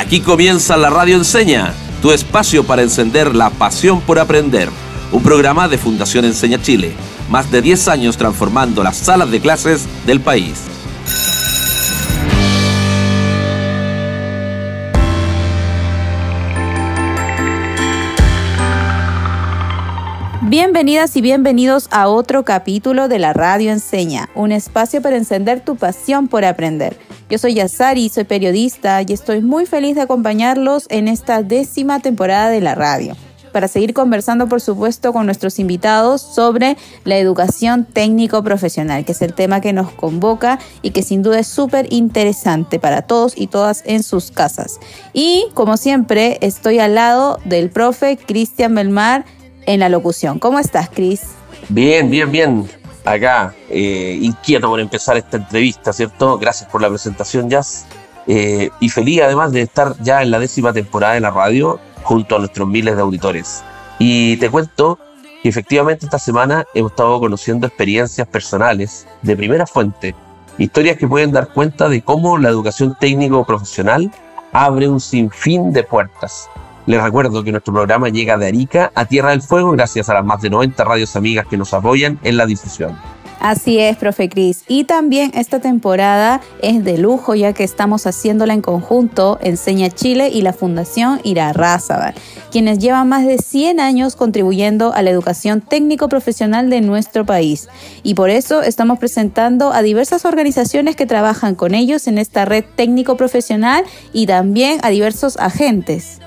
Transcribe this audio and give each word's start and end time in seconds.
Aquí 0.00 0.22
comienza 0.22 0.78
la 0.78 0.88
Radio 0.88 1.16
Enseña, 1.16 1.74
tu 2.00 2.10
espacio 2.10 2.64
para 2.64 2.80
encender 2.80 3.36
la 3.36 3.50
pasión 3.50 4.00
por 4.00 4.18
aprender. 4.18 4.70
Un 5.12 5.22
programa 5.22 5.68
de 5.68 5.76
Fundación 5.76 6.24
Enseña 6.24 6.58
Chile, 6.62 6.94
más 7.28 7.50
de 7.50 7.60
10 7.60 7.88
años 7.88 8.16
transformando 8.16 8.82
las 8.82 8.96
salas 8.96 9.30
de 9.30 9.40
clases 9.40 9.86
del 10.06 10.22
país. 10.22 10.54
Bienvenidas 20.40 21.14
y 21.14 21.20
bienvenidos 21.20 21.88
a 21.90 22.08
otro 22.08 22.46
capítulo 22.46 23.08
de 23.08 23.18
la 23.18 23.34
Radio 23.34 23.70
Enseña, 23.70 24.30
un 24.34 24.50
espacio 24.50 25.02
para 25.02 25.18
encender 25.18 25.60
tu 25.62 25.76
pasión 25.76 26.26
por 26.26 26.46
aprender. 26.46 26.96
Yo 27.30 27.38
soy 27.38 27.54
Yasari, 27.54 28.08
soy 28.08 28.24
periodista 28.24 29.00
y 29.02 29.12
estoy 29.12 29.40
muy 29.40 29.64
feliz 29.64 29.94
de 29.94 30.00
acompañarlos 30.00 30.86
en 30.90 31.06
esta 31.06 31.44
décima 31.44 32.00
temporada 32.00 32.50
de 32.50 32.60
la 32.60 32.74
radio 32.74 33.16
para 33.52 33.68
seguir 33.68 33.94
conversando, 33.94 34.48
por 34.48 34.60
supuesto, 34.60 35.12
con 35.12 35.26
nuestros 35.26 35.60
invitados 35.60 36.22
sobre 36.22 36.76
la 37.04 37.18
educación 37.18 37.84
técnico-profesional, 37.84 39.04
que 39.04 39.12
es 39.12 39.22
el 39.22 39.34
tema 39.34 39.60
que 39.60 39.72
nos 39.72 39.92
convoca 39.92 40.58
y 40.82 40.90
que 40.90 41.02
sin 41.02 41.22
duda 41.22 41.38
es 41.38 41.46
súper 41.46 41.92
interesante 41.92 42.80
para 42.80 43.02
todos 43.02 43.34
y 43.36 43.46
todas 43.46 43.82
en 43.86 44.02
sus 44.02 44.32
casas. 44.32 44.80
Y, 45.12 45.46
como 45.54 45.76
siempre, 45.76 46.38
estoy 46.40 46.80
al 46.80 46.96
lado 46.96 47.38
del 47.44 47.70
profe 47.70 48.16
Cristian 48.16 48.74
Belmar 48.74 49.24
en 49.66 49.80
la 49.80 49.88
locución. 49.88 50.38
¿Cómo 50.38 50.58
estás, 50.58 50.90
Cris? 50.90 51.22
Bien, 51.68 52.10
bien, 52.10 52.30
bien 52.30 52.79
acá, 53.12 53.54
eh, 53.68 54.18
inquieto 54.20 54.68
por 54.68 54.80
empezar 54.80 55.16
esta 55.16 55.36
entrevista, 55.36 55.92
¿cierto? 55.92 56.38
Gracias 56.38 56.68
por 56.70 56.80
la 56.80 56.88
presentación, 56.88 57.48
Jazz. 57.48 57.86
Eh, 58.26 58.70
y 58.80 58.88
feliz 58.88 59.22
además 59.22 59.52
de 59.52 59.62
estar 59.62 59.94
ya 60.00 60.22
en 60.22 60.30
la 60.30 60.38
décima 60.38 60.72
temporada 60.72 61.14
de 61.14 61.20
la 61.20 61.30
radio 61.30 61.80
junto 62.02 62.36
a 62.36 62.38
nuestros 62.38 62.68
miles 62.68 62.96
de 62.96 63.02
auditores. 63.02 63.62
Y 63.98 64.36
te 64.36 64.50
cuento 64.50 64.98
que 65.42 65.48
efectivamente 65.48 66.06
esta 66.06 66.18
semana 66.18 66.64
hemos 66.74 66.92
estado 66.92 67.18
conociendo 67.18 67.66
experiencias 67.66 68.26
personales 68.28 69.06
de 69.22 69.36
primera 69.36 69.66
fuente, 69.66 70.14
historias 70.58 70.96
que 70.96 71.08
pueden 71.08 71.32
dar 71.32 71.48
cuenta 71.48 71.88
de 71.88 72.02
cómo 72.02 72.38
la 72.38 72.50
educación 72.50 72.96
técnico 73.00 73.44
profesional 73.44 74.10
abre 74.52 74.88
un 74.88 75.00
sinfín 75.00 75.72
de 75.72 75.82
puertas. 75.82 76.48
Les 76.90 77.00
recuerdo 77.00 77.44
que 77.44 77.52
nuestro 77.52 77.72
programa 77.72 78.08
llega 78.08 78.36
de 78.36 78.48
Arica 78.48 78.90
a 78.96 79.04
Tierra 79.04 79.30
del 79.30 79.42
Fuego 79.42 79.70
gracias 79.70 80.08
a 80.08 80.14
las 80.14 80.24
más 80.24 80.42
de 80.42 80.50
90 80.50 80.82
radios 80.82 81.14
amigas 81.14 81.46
que 81.46 81.56
nos 81.56 81.72
apoyan 81.72 82.18
en 82.24 82.36
la 82.36 82.46
difusión. 82.46 82.98
Así 83.38 83.78
es, 83.78 83.96
profe 83.96 84.28
Cris. 84.28 84.64
Y 84.66 84.82
también 84.82 85.30
esta 85.36 85.60
temporada 85.60 86.40
es 86.62 86.82
de 86.82 86.98
lujo 86.98 87.36
ya 87.36 87.52
que 87.52 87.62
estamos 87.62 88.08
haciéndola 88.08 88.54
en 88.54 88.60
conjunto 88.60 89.38
Enseña 89.40 89.88
Chile 89.88 90.30
y 90.30 90.42
la 90.42 90.52
Fundación 90.52 91.20
Irarrázaval, 91.22 92.14
quienes 92.50 92.80
llevan 92.80 93.08
más 93.08 93.24
de 93.24 93.38
100 93.38 93.78
años 93.78 94.16
contribuyendo 94.16 94.92
a 94.92 95.02
la 95.02 95.10
educación 95.10 95.60
técnico-profesional 95.60 96.70
de 96.70 96.80
nuestro 96.80 97.24
país. 97.24 97.68
Y 98.02 98.14
por 98.14 98.30
eso 98.30 98.62
estamos 98.62 98.98
presentando 98.98 99.72
a 99.72 99.82
diversas 99.82 100.24
organizaciones 100.24 100.96
que 100.96 101.06
trabajan 101.06 101.54
con 101.54 101.76
ellos 101.76 102.08
en 102.08 102.18
esta 102.18 102.46
red 102.46 102.64
técnico-profesional 102.74 103.84
y 104.12 104.26
también 104.26 104.80
a 104.82 104.90
diversos 104.90 105.36
agentes. 105.36 106.18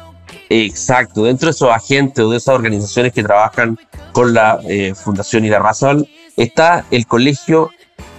Exacto, 0.50 1.24
dentro 1.24 1.48
de 1.48 1.52
esos 1.52 1.70
agentes 1.70 2.24
o 2.24 2.30
de 2.30 2.38
esas 2.38 2.56
organizaciones 2.56 3.14
que 3.14 3.24
trabajan 3.24 3.78
con 4.12 4.34
la 4.34 4.60
eh, 4.68 4.94
Fundación 4.96 5.46
Irarrazal 5.46 6.08
está 6.38 6.86
el 6.92 7.08
colegio 7.08 7.72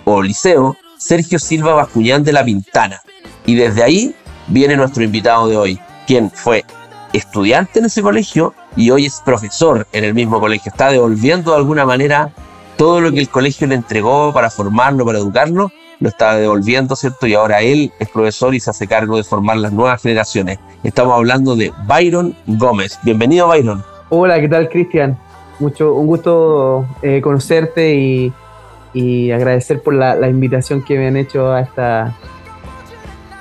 o 0.04 0.22
liceo 0.22 0.76
Sergio 0.98 1.38
Silva 1.38 1.74
Bascuñán 1.74 2.24
de 2.24 2.32
la 2.32 2.44
Pintana. 2.44 3.00
Y 3.46 3.54
desde 3.54 3.82
ahí 3.82 4.14
viene 4.48 4.76
nuestro 4.76 5.02
invitado 5.02 5.48
de 5.48 5.56
hoy, 5.56 5.78
quien 6.06 6.30
fue 6.30 6.64
estudiante 7.12 7.78
en 7.78 7.86
ese 7.86 8.02
colegio 8.02 8.54
y 8.76 8.90
hoy 8.90 9.06
es 9.06 9.22
profesor 9.24 9.86
en 9.92 10.04
el 10.04 10.14
mismo 10.14 10.40
colegio. 10.40 10.70
Está 10.70 10.90
devolviendo 10.90 11.52
de 11.52 11.58
alguna 11.58 11.84
manera 11.86 12.32
todo 12.76 13.00
lo 13.00 13.12
que 13.12 13.20
el 13.20 13.28
colegio 13.28 13.66
le 13.66 13.76
entregó 13.76 14.32
para 14.32 14.50
formarlo, 14.50 15.04
para 15.04 15.18
educarlo, 15.18 15.70
lo 16.00 16.08
está 16.08 16.36
devolviendo, 16.36 16.96
¿cierto? 16.96 17.26
Y 17.26 17.34
ahora 17.34 17.60
él 17.60 17.92
es 17.98 18.08
profesor 18.08 18.54
y 18.54 18.60
se 18.60 18.70
hace 18.70 18.86
cargo 18.86 19.16
de 19.16 19.24
formar 19.24 19.56
las 19.56 19.72
nuevas 19.72 20.02
generaciones. 20.02 20.58
Estamos 20.82 21.14
hablando 21.14 21.56
de 21.56 21.72
Byron 21.86 22.34
Gómez. 22.46 22.98
Bienvenido, 23.02 23.48
Byron. 23.48 23.82
Hola, 24.10 24.40
¿qué 24.40 24.48
tal, 24.48 24.68
Cristian? 24.68 25.18
Mucho, 25.60 25.94
un 25.94 26.06
gusto 26.06 26.86
eh, 27.02 27.20
conocerte 27.20 27.94
y, 27.94 28.32
agradecer 29.32 29.82
por 29.82 29.94
la, 29.94 30.28
invitación 30.28 30.84
que 30.84 30.96
me 30.96 31.08
han 31.08 31.16
hecho 31.16 31.50
a 31.50 31.62
esta, 31.62 32.16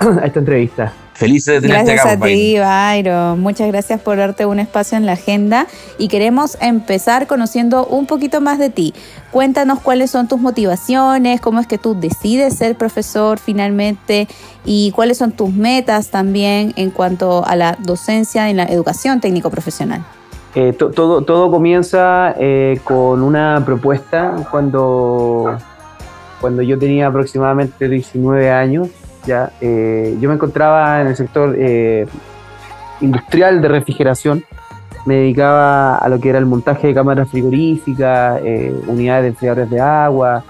a 0.00 0.26
esta 0.26 0.38
entrevista. 0.40 0.92
Felices 1.14 1.62
de 1.62 1.68
tenerte 1.68 1.92
Gracias 1.92 2.16
a 2.16 2.24
ti, 2.24 2.58
Byron. 2.58 3.40
Muchas 3.40 3.68
gracias 3.68 4.00
por 4.00 4.16
darte 4.16 4.46
un 4.46 4.58
espacio 4.58 4.98
en 4.98 5.06
la 5.06 5.12
agenda 5.12 5.68
y 5.96 6.08
queremos 6.08 6.58
empezar 6.60 7.28
conociendo 7.28 7.86
un 7.86 8.06
poquito 8.06 8.40
más 8.40 8.58
de 8.58 8.68
ti. 8.68 8.94
Cuéntanos 9.30 9.78
cuáles 9.78 10.10
son 10.10 10.26
tus 10.26 10.40
motivaciones, 10.40 11.40
cómo 11.40 11.60
es 11.60 11.68
que 11.68 11.78
tú 11.78 11.94
decides 11.98 12.56
ser 12.56 12.76
profesor 12.76 13.38
finalmente 13.38 14.26
y 14.64 14.90
cuáles 14.90 15.18
son 15.18 15.30
tus 15.30 15.52
metas 15.52 16.08
también 16.08 16.72
en 16.74 16.90
cuanto 16.90 17.46
a 17.46 17.54
la 17.54 17.78
docencia 17.80 18.50
en 18.50 18.56
la 18.56 18.64
educación 18.64 19.20
técnico-profesional. 19.20 20.04
Eh, 20.56 20.72
todo, 20.72 21.22
todo 21.22 21.50
comienza 21.50 22.34
eh, 22.38 22.80
con 22.82 23.22
una 23.22 23.62
propuesta 23.64 24.34
cuando, 24.50 25.58
cuando 26.40 26.62
yo 26.62 26.76
tenía 26.76 27.06
aproximadamente 27.06 27.88
19 27.88 28.50
años 28.50 28.88
¿ya? 29.26 29.50
Eh, 29.60 30.16
yo 30.20 30.28
me 30.28 30.34
encontraba 30.34 31.00
en 31.00 31.08
el 31.08 31.16
sector 31.16 31.54
eh, 31.58 32.06
industrial 33.00 33.60
de 33.62 33.68
refrigeración, 33.68 34.44
me 35.06 35.16
dedicaba 35.16 35.96
a 35.96 36.08
lo 36.08 36.18
que 36.18 36.30
era 36.30 36.38
el 36.38 36.46
montaje 36.46 36.88
de 36.88 36.94
cámaras 36.94 37.28
frigoríficas, 37.28 38.40
eh, 38.42 38.74
unidades 38.86 39.22
de 39.24 39.28
enfriadores 39.28 39.70
de 39.70 39.80
agua, 39.80 40.44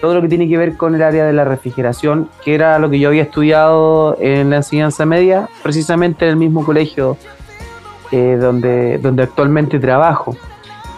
todo 0.00 0.14
lo 0.14 0.22
que 0.22 0.28
tiene 0.28 0.48
que 0.48 0.58
ver 0.58 0.76
con 0.76 0.94
el 0.94 1.02
área 1.02 1.24
de 1.24 1.32
la 1.32 1.44
refrigeración, 1.44 2.28
que 2.44 2.54
era 2.54 2.78
lo 2.78 2.90
que 2.90 2.98
yo 2.98 3.08
había 3.08 3.22
estudiado 3.22 4.16
en 4.20 4.50
la 4.50 4.56
enseñanza 4.56 5.06
media, 5.06 5.48
precisamente 5.62 6.24
en 6.24 6.32
el 6.32 6.36
mismo 6.36 6.64
colegio 6.64 7.16
donde, 8.10 8.98
donde 8.98 9.24
actualmente 9.24 9.80
trabajo. 9.80 10.36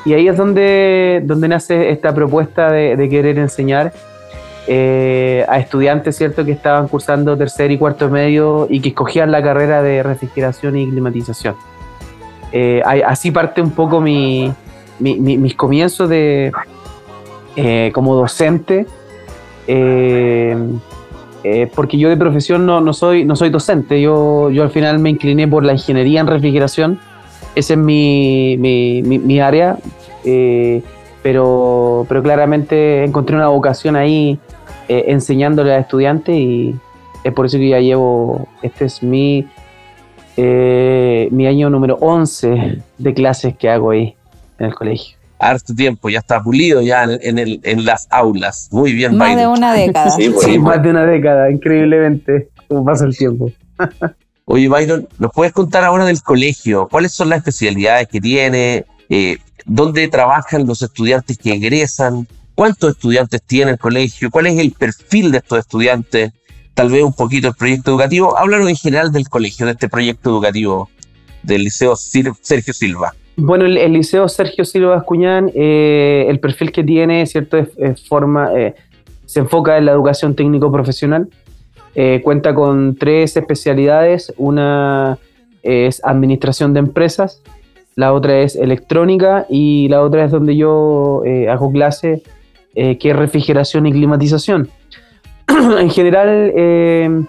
Y 0.04 0.12
ahí 0.12 0.28
es 0.28 0.36
donde, 0.36 1.22
donde 1.24 1.48
nace 1.48 1.90
esta 1.90 2.14
propuesta 2.14 2.70
de 2.70 3.08
querer 3.08 3.38
enseñar 3.38 3.92
eh, 4.68 5.44
a 5.48 5.58
estudiantes, 5.58 6.16
¿cierto?, 6.16 6.44
que 6.44 6.50
estaban 6.50 6.88
cursando 6.88 7.36
tercer 7.36 7.70
y 7.70 7.78
cuarto 7.78 8.08
medio 8.08 8.66
y 8.68 8.80
que 8.80 8.88
escogían 8.88 9.30
la 9.30 9.40
carrera 9.40 9.80
de 9.80 10.02
refrigeración 10.02 10.76
y 10.76 10.88
climatización. 10.90 11.54
Eh, 12.50 12.82
así 12.84 13.30
parte 13.30 13.60
un 13.60 13.70
poco 13.70 14.00
mi, 14.00 14.52
mis 14.98 15.54
comienzos 15.54 16.08
de, 16.08 16.50
eh, 17.54 17.90
como 17.94 18.16
docente, 18.16 18.86
porque 21.74 21.96
yo 21.96 22.08
de 22.08 22.16
profesión 22.16 22.66
no, 22.66 22.80
no, 22.80 22.92
soy, 22.92 23.24
no 23.24 23.36
soy 23.36 23.50
docente, 23.50 24.00
yo, 24.00 24.50
yo 24.50 24.64
al 24.64 24.70
final 24.70 24.98
me 24.98 25.10
incliné 25.10 25.46
por 25.46 25.64
la 25.64 25.74
ingeniería 25.74 26.20
en 26.20 26.26
refrigeración, 26.26 26.98
esa 27.54 27.74
es 27.74 27.78
mi, 27.78 28.56
mi, 28.58 29.02
mi 29.02 29.38
área, 29.38 29.78
pero, 31.26 32.06
pero 32.08 32.22
claramente 32.22 33.02
encontré 33.02 33.34
una 33.34 33.48
vocación 33.48 33.96
ahí 33.96 34.38
eh, 34.88 35.06
enseñándole 35.08 35.72
a 35.72 35.78
estudiantes 35.78 36.36
y 36.36 36.76
es 37.24 37.32
por 37.32 37.46
eso 37.46 37.58
que 37.58 37.70
ya 37.70 37.80
llevo, 37.80 38.46
este 38.62 38.84
es 38.84 39.02
mi, 39.02 39.44
eh, 40.36 41.26
mi 41.32 41.48
año 41.48 41.68
número 41.68 41.96
11 42.00 42.80
de 42.98 43.14
clases 43.14 43.56
que 43.56 43.68
hago 43.68 43.90
ahí 43.90 44.14
en 44.60 44.66
el 44.66 44.74
colegio. 44.76 45.16
Harto 45.40 45.74
tiempo, 45.74 46.08
ya 46.10 46.20
está 46.20 46.40
pulido 46.40 46.80
ya 46.80 47.02
en, 47.02 47.40
el, 47.40 47.58
en 47.64 47.84
las 47.84 48.06
aulas. 48.10 48.68
Muy 48.70 48.92
bien, 48.92 49.16
Más 49.16 49.36
de 49.36 49.48
una 49.48 49.74
década. 49.74 50.10
sí, 50.10 50.60
más 50.60 50.80
de 50.80 50.90
una 50.90 51.06
década, 51.06 51.50
increíblemente, 51.50 52.50
como 52.68 52.84
pasa 52.84 53.04
el 53.04 53.16
tiempo. 53.16 53.50
Oye, 54.44 54.68
Byron, 54.68 55.08
¿nos 55.18 55.32
puedes 55.32 55.52
contar 55.52 55.82
ahora 55.82 56.04
del 56.04 56.22
colegio? 56.22 56.86
¿Cuáles 56.88 57.10
son 57.10 57.30
las 57.30 57.38
especialidades 57.38 58.06
que 58.06 58.20
tiene? 58.20 58.84
Eh, 59.08 59.38
¿Dónde 59.64 60.08
trabajan 60.08 60.66
los 60.66 60.82
estudiantes 60.82 61.38
que 61.38 61.52
egresan? 61.52 62.26
¿Cuántos 62.54 62.90
estudiantes 62.90 63.42
tiene 63.42 63.72
el 63.72 63.78
colegio? 63.78 64.30
¿Cuál 64.30 64.46
es 64.46 64.58
el 64.58 64.72
perfil 64.72 65.32
de 65.32 65.38
estos 65.38 65.58
estudiantes? 65.58 66.32
Tal 66.74 66.90
vez 66.90 67.02
un 67.02 67.12
poquito 67.12 67.48
el 67.48 67.54
proyecto 67.54 67.90
educativo. 67.90 68.36
Háblanos 68.36 68.68
en 68.68 68.76
general 68.76 69.12
del 69.12 69.28
colegio, 69.28 69.66
de 69.66 69.72
este 69.72 69.88
proyecto 69.88 70.30
educativo 70.30 70.90
del 71.42 71.64
Liceo 71.64 71.96
Sergio 71.96 72.74
Silva. 72.74 73.14
Bueno, 73.36 73.66
el, 73.66 73.92
Liceo 73.92 74.28
Sergio 74.28 74.64
Silva 74.64 74.96
Ascuñán, 74.96 75.50
eh, 75.54 76.26
el 76.28 76.40
perfil 76.40 76.72
que 76.72 76.82
tiene, 76.82 77.26
¿cierto? 77.26 77.58
Es, 77.58 78.06
forma, 78.06 78.50
eh, 78.54 78.74
se 79.26 79.40
enfoca 79.40 79.76
en 79.76 79.84
la 79.84 79.92
educación 79.92 80.34
técnico-profesional. 80.34 81.28
Eh, 81.94 82.20
cuenta 82.22 82.54
con 82.54 82.96
tres 82.96 83.36
especialidades. 83.36 84.32
Una 84.36 85.18
es 85.62 86.00
administración 86.04 86.72
de 86.72 86.80
empresas, 86.80 87.42
la 87.96 88.12
otra 88.12 88.38
es 88.38 88.54
electrónica 88.56 89.46
y 89.50 89.88
la 89.88 90.02
otra 90.02 90.24
es 90.24 90.30
donde 90.30 90.56
yo 90.56 91.22
hago 91.50 91.72
clase 91.72 92.22
eh, 92.74 92.98
que 92.98 93.10
es 93.10 93.16
refrigeración 93.16 93.86
y 93.86 93.92
climatización. 93.92 94.68
en 95.48 95.90
general, 95.90 96.52
eh, 96.54 97.24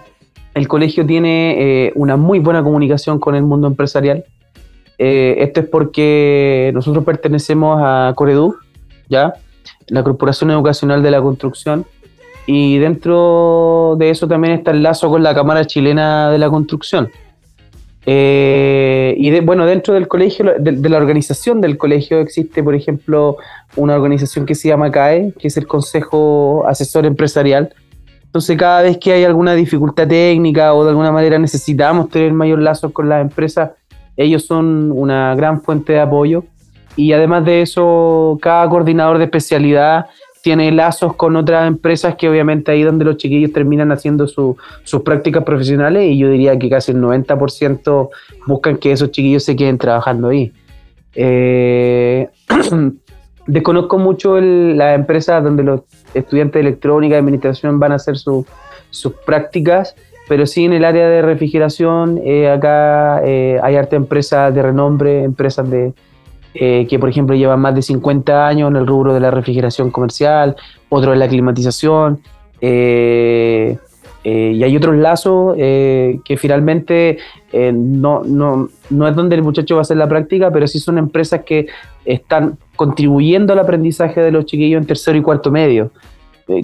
el 0.54 0.68
colegio 0.68 1.06
tiene 1.06 1.86
eh, 1.86 1.92
una 1.94 2.16
muy 2.16 2.38
buena 2.38 2.62
comunicación 2.62 3.18
con 3.18 3.34
el 3.34 3.44
mundo 3.44 3.66
empresarial. 3.66 4.24
Eh, 4.98 5.36
esto 5.38 5.60
es 5.60 5.66
porque 5.68 6.70
nosotros 6.74 7.04
pertenecemos 7.04 7.80
a 7.82 8.12
Coredu, 8.14 8.56
¿ya? 9.08 9.34
la 9.86 10.02
Corporación 10.02 10.50
Educacional 10.50 11.02
de 11.02 11.10
la 11.12 11.22
Construcción, 11.22 11.86
y 12.46 12.78
dentro 12.78 13.96
de 13.98 14.10
eso 14.10 14.26
también 14.26 14.54
está 14.54 14.72
el 14.72 14.82
lazo 14.82 15.08
con 15.08 15.22
la 15.22 15.34
Cámara 15.34 15.64
Chilena 15.64 16.30
de 16.30 16.38
la 16.38 16.50
Construcción. 16.50 17.08
Eh, 18.10 19.14
y 19.18 19.38
bueno, 19.40 19.66
dentro 19.66 19.92
del 19.92 20.08
colegio, 20.08 20.54
de, 20.58 20.88
la 20.88 20.96
organización 20.96 21.60
del 21.60 21.76
colegio, 21.76 22.20
existe, 22.20 22.62
por 22.62 22.74
ejemplo, 22.74 23.36
una 23.76 23.96
organización 23.96 24.46
que 24.46 24.54
se 24.54 24.68
llama 24.68 24.90
CAE, 24.90 25.34
que 25.38 25.48
es 25.48 25.58
el 25.58 25.66
Consejo 25.66 26.64
Asesor 26.66 27.04
Empresarial. 27.04 27.74
Entonces, 28.24 28.56
cada 28.56 28.80
vez 28.80 28.96
que 28.96 29.12
hay 29.12 29.24
alguna 29.24 29.52
dificultad 29.54 30.08
técnica 30.08 30.72
o 30.72 30.84
de 30.84 30.90
alguna 30.90 31.12
manera 31.12 31.38
necesitamos 31.38 32.08
tener 32.08 32.32
mayor 32.32 32.60
lazo 32.62 32.94
con 32.94 33.10
las 33.10 33.20
empresas, 33.20 33.72
ellos 34.16 34.46
son 34.46 34.90
una 34.90 35.34
gran 35.34 35.60
fuente 35.60 35.92
de 35.92 36.00
apoyo. 36.00 36.44
Y 36.96 37.12
además 37.12 37.44
de 37.44 37.60
eso, 37.60 38.38
cada 38.40 38.66
coordinador 38.70 39.18
de 39.18 39.24
especialidad 39.24 40.06
tiene 40.42 40.70
lazos 40.72 41.14
con 41.16 41.36
otras 41.36 41.66
empresas 41.66 42.14
que 42.16 42.28
obviamente 42.28 42.70
ahí 42.70 42.82
donde 42.82 43.04
los 43.04 43.16
chiquillos 43.16 43.52
terminan 43.52 43.92
haciendo 43.92 44.26
sus 44.26 45.02
prácticas 45.04 45.44
profesionales 45.44 46.04
y 46.10 46.18
yo 46.18 46.30
diría 46.30 46.58
que 46.58 46.70
casi 46.70 46.92
el 46.92 46.98
90% 46.98 48.08
buscan 48.46 48.76
que 48.76 48.92
esos 48.92 49.10
chiquillos 49.10 49.44
se 49.44 49.56
queden 49.56 49.78
trabajando 49.78 50.28
ahí. 50.28 50.52
Eh, 51.14 52.28
desconozco 53.46 53.98
mucho 53.98 54.40
las 54.40 54.94
empresas 54.94 55.42
donde 55.42 55.62
los 55.62 55.80
estudiantes 56.14 56.54
de 56.54 56.68
electrónica 56.68 57.16
y 57.16 57.18
administración 57.18 57.80
van 57.80 57.92
a 57.92 57.96
hacer 57.96 58.16
sus 58.16 58.44
prácticas, 59.26 59.96
pero 60.28 60.46
sí 60.46 60.64
en 60.64 60.74
el 60.74 60.84
área 60.84 61.08
de 61.08 61.22
refrigeración, 61.22 62.20
eh, 62.22 62.50
acá 62.50 63.22
eh, 63.24 63.58
hay 63.62 63.76
arte 63.76 63.96
empresas 63.96 64.54
de 64.54 64.62
renombre, 64.62 65.24
empresas 65.24 65.68
de, 65.70 65.94
eh, 66.54 66.86
que 66.88 66.98
por 66.98 67.10
ejemplo 67.10 67.36
llevan 67.36 67.60
más 67.60 67.74
de 67.74 67.82
50 67.82 68.46
años 68.46 68.70
en 68.70 68.76
el 68.76 68.86
rubro 68.86 69.12
de 69.12 69.20
la 69.20 69.30
refrigeración 69.30 69.90
comercial, 69.90 70.56
otro 70.88 71.12
en 71.12 71.18
la 71.18 71.28
climatización, 71.28 72.20
eh, 72.60 73.76
eh, 74.24 74.52
y 74.54 74.64
hay 74.64 74.76
otros 74.76 74.96
lazos 74.96 75.56
que 75.56 76.36
finalmente 76.36 77.18
no, 77.52 78.22
no, 78.24 78.68
no, 78.90 79.08
es 79.08 79.14
donde 79.14 79.36
el 79.36 79.42
muchacho 79.42 79.76
va 79.76 79.80
a 79.80 79.82
hacer 79.82 79.96
la 79.98 80.08
práctica, 80.08 80.50
pero 80.50 80.66
sí 80.66 80.78
son 80.78 80.98
empresas 80.98 81.42
que 81.44 81.68
están 82.04 82.58
contribuyendo 82.76 83.52
al 83.52 83.60
aprendizaje 83.60 84.20
de 84.20 84.32
los 84.32 84.44
chiquillos 84.46 84.80
en 84.80 84.86
tercero 84.86 85.16
y 85.16 85.22
cuarto 85.22 85.50
medio, 85.50 85.92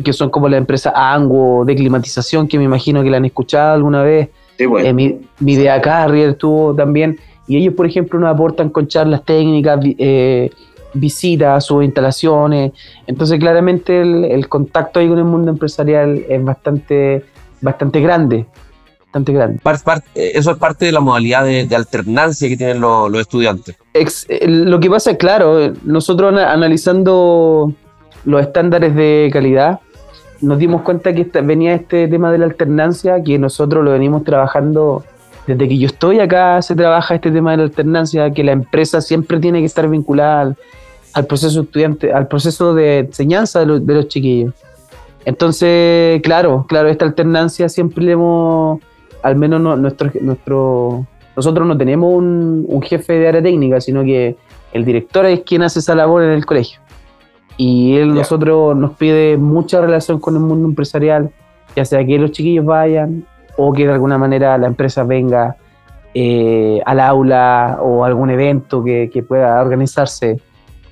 que 0.03 0.13
son 0.13 0.31
como 0.31 0.49
la 0.49 0.57
empresa 0.57 0.93
Anguo 0.95 1.65
de 1.65 1.77
climatización, 1.77 2.49
que 2.49 2.59
me 2.59 2.65
imagino 2.65 3.03
que 3.03 3.11
la 3.11 3.19
han 3.19 3.25
escuchado 3.25 3.75
alguna 3.75 4.03
vez. 4.03 4.31
Sí, 4.59 4.67
bueno. 4.67 4.93
mi, 4.93 5.21
mi 5.41 5.53
idea 5.53 5.81
Carrier 5.81 6.35
tuvo 6.35 6.75
también 6.75 7.19
y 7.47 7.57
ellos, 7.57 7.75
por 7.75 7.87
ejemplo, 7.87 8.19
nos 8.19 8.33
aportan 8.33 8.71
con 8.71 8.87
charlas 8.87 9.25
técnicas, 9.25 9.79
eh, 9.83 10.51
visitas 10.95 11.59
a 11.59 11.61
sus 11.61 11.85
instalaciones. 11.85 12.73
Entonces, 13.07 13.39
claramente 13.39 14.01
el, 14.01 14.49
contacto 14.49 15.01
ahí 15.01 15.09
con 15.09 15.19
el 15.19 15.25
mundo 15.25 15.51
empresarial 15.51 16.25
es 16.29 16.43
bastante, 16.43 17.25
bastante 17.61 18.01
grande. 18.01 18.47
Bastante 19.07 19.33
grande. 19.33 19.61
Eh, 20.15 20.33
eso 20.35 20.53
es 20.53 20.57
parte 20.57 20.87
de 20.87 20.93
la 20.93 21.01
modalidad 21.01 21.45
de, 21.45 21.69
alternancia 21.77 22.49
que 22.49 22.57
tienen 22.57 22.81
los, 22.81 23.15
estudiantes. 23.15 23.77
Eh, 23.93 24.49
lo 24.49 24.81
que 24.81 24.89
pasa 24.89 25.13
es, 25.13 25.19
claro, 25.19 25.73
nosotros 25.85 26.35
analizando 26.39 27.73
los 28.25 28.41
estándares 28.41 28.95
de 28.95 29.29
calidad, 29.33 29.81
nos 30.41 30.59
dimos 30.59 30.83
cuenta 30.83 31.13
que 31.13 31.25
venía 31.43 31.75
este 31.75 32.09
tema 32.09 32.33
de 32.33 32.39
la 32.39 32.47
alternancia, 32.47 33.23
que 33.23 33.39
nosotros 33.39 33.85
lo 33.85 33.93
venimos 33.93 34.25
trabajando 34.25 35.05
desde 35.47 35.69
que 35.69 35.79
yo 35.79 35.87
estoy 35.87 36.21
acá 36.21 36.63
se 36.63 36.75
trabaja 36.75 37.17
este 37.17 37.31
tema 37.31 37.51
de 37.53 37.59
la 37.59 37.63
alternancia, 37.65 38.31
que 38.33 38.43
la 38.43 38.53
empresa 38.53 39.01
siempre 39.01 39.39
tiene 39.41 39.61
que 39.61 39.67
estar 39.67 39.89
vinculada 39.89 40.55
al, 41.13 41.27
proceso 41.27 41.63
estudiante, 41.63 42.13
al 42.13 42.29
proceso 42.29 42.75
de 42.75 43.01
enseñanza 43.01 43.61
de, 43.61 43.67
los 43.67 44.09
chiquillos. 44.09 44.55
Entonces, 45.25 46.21
claro, 46.23 46.65
claro, 46.69 46.89
esta 46.89 47.05
alternancia 47.05 47.69
siempre 47.69 48.05
le 48.05 48.13
hemos, 48.13 48.81
al 49.23 49.37
menos 49.37 49.79
nuestro, 49.79 50.11
nuestro, 50.21 51.07
nosotros 51.37 51.67
no 51.67 51.77
tenemos 51.77 52.13
un, 52.13 52.83
jefe 52.83 53.15
de 53.15 53.29
área 53.29 53.43
técnica, 53.43 53.81
sino 53.81 54.03
que 54.03 54.37
el 54.73 54.85
director 54.85 55.27
es 55.27 55.41
quien 55.41 55.63
hace 55.63 55.79
esa 55.79 55.95
labor 55.95 56.23
en 56.23 56.31
el 56.31 56.47
colegio. 56.47 56.81
Y 57.57 57.97
él 57.97 58.15
nosotros 58.15 58.77
nos 58.77 58.97
pide 58.97 59.37
mucha 59.37 59.81
relación 59.81 60.19
con 60.19 60.35
el 60.35 60.41
mundo 60.41 60.67
empresarial, 60.67 61.31
ya 61.77 61.85
sea 61.85 62.05
que 62.05 62.19
los 62.19 62.33
chiquillos 62.33 62.65
vayan 62.65 63.25
o 63.57 63.73
que 63.73 63.87
de 63.87 63.93
alguna 63.93 64.19
manera 64.19 64.59
la 64.59 64.67
empresa 64.67 65.05
venga 65.05 65.57
eh, 66.15 66.81
al 66.87 67.01
aula 67.01 67.79
o 67.81 68.05
algún 68.05 68.31
evento 68.31 68.85
que, 68.85 69.25
pueda 69.27 69.61
organizarse 69.61 70.41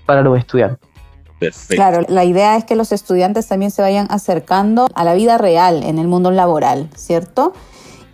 para 0.05 0.23
los 0.23 0.39
estudiantes. 0.39 0.81
Perfecto. 1.39 1.77
Claro, 1.77 2.07
la 2.09 2.25
idea 2.25 2.57
es 2.57 2.65
que 2.65 2.77
los 2.77 2.93
estudiantes 2.93 3.49
también 3.49 3.71
se 3.71 3.83
vayan 3.83 4.07
acercando 4.11 4.87
a 4.95 5.05
la 5.05 5.15
vida 5.15 5.39
real 5.39 5.83
en 5.83 5.99
el 5.99 6.09
mundo 6.09 6.31
laboral, 6.31 6.89
¿cierto? 6.95 7.53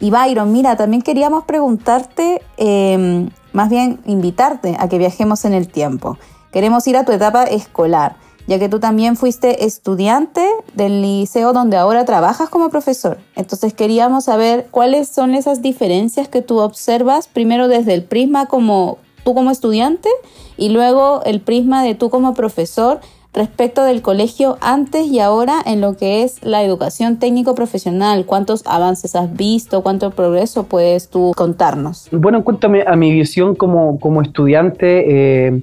Y 0.01 0.11
Byron, 0.11 0.53
mira, 0.53 0.77
también 0.77 1.03
queríamos 1.03 1.45
preguntarte, 1.45 2.43
em, 2.57 3.31
más 3.53 3.69
bien 3.69 4.01
invitarte 4.07 4.77
a 4.79 4.89
que 4.89 4.99
viajemos 4.99 5.45
en 5.45 5.55
el 5.55 5.69
tiempo. 5.69 6.19
Queremos 6.53 6.87
ir 6.87 6.97
a 6.97 7.05
tu 7.05 7.13
etapa 7.13 7.45
escolar 7.45 8.17
ya 8.49 8.59
que 8.59 8.71
tú 8.71 8.81
también 8.81 9.15
fuiste 9.15 9.67
estudiante 9.67 10.45
del 10.75 11.03
liceo 11.03 11.53
donde 11.53 11.77
ahora 11.77 12.07
trabajas 12.07 12.49
como 12.49 12.71
profesor. 12.71 13.19
Entonces 13.37 13.75
queríamos 13.75 14.25
saber 14.25 14.69
cuáles 14.71 15.09
son 15.09 15.35
esas 15.35 15.61
diferencias 15.61 16.29
que 16.29 16.41
tú 16.41 16.59
observas, 16.59 17.29
primero 17.29 17.69
desde 17.69 17.93
el 17.93 18.05
prisma 18.05 18.47
como 18.47 18.97
tú 19.23 19.35
como 19.35 19.51
estudiante 19.51 20.09
y 20.57 20.71
luego 20.71 21.21
el 21.27 21.43
prisma 21.43 21.85
de 21.85 21.95
tú 21.95 22.09
como 22.09 22.33
profesor 22.33 23.01
respecto 23.35 23.85
del 23.85 24.01
colegio 24.01 24.57
antes 24.63 25.07
y 25.07 25.21
ahora 25.21 25.61
en 25.67 25.83
lo 25.83 25.99
que 25.99 26.23
es 26.23 26.43
la 26.43 26.65
educación 26.65 27.19
técnico 27.19 27.55
profesional. 27.55 28.25
¿Cuántos 28.25 28.67
avances 28.67 29.15
has 29.15 29.37
visto? 29.37 29.83
¿Cuánto 29.83 30.11
progreso 30.13 30.63
puedes 30.65 31.11
tú 31.11 31.33
contarnos? 31.37 32.09
Bueno, 32.13 32.43
cuéntame 32.43 32.85
a 32.87 32.97
mi 32.97 33.13
visión 33.13 33.55
como, 33.55 34.01
como 34.01 34.23
estudiante, 34.23 35.49
eh, 35.49 35.63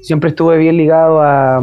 siempre 0.00 0.30
estuve 0.30 0.56
bien 0.56 0.78
ligado 0.78 1.20
a, 1.20 1.62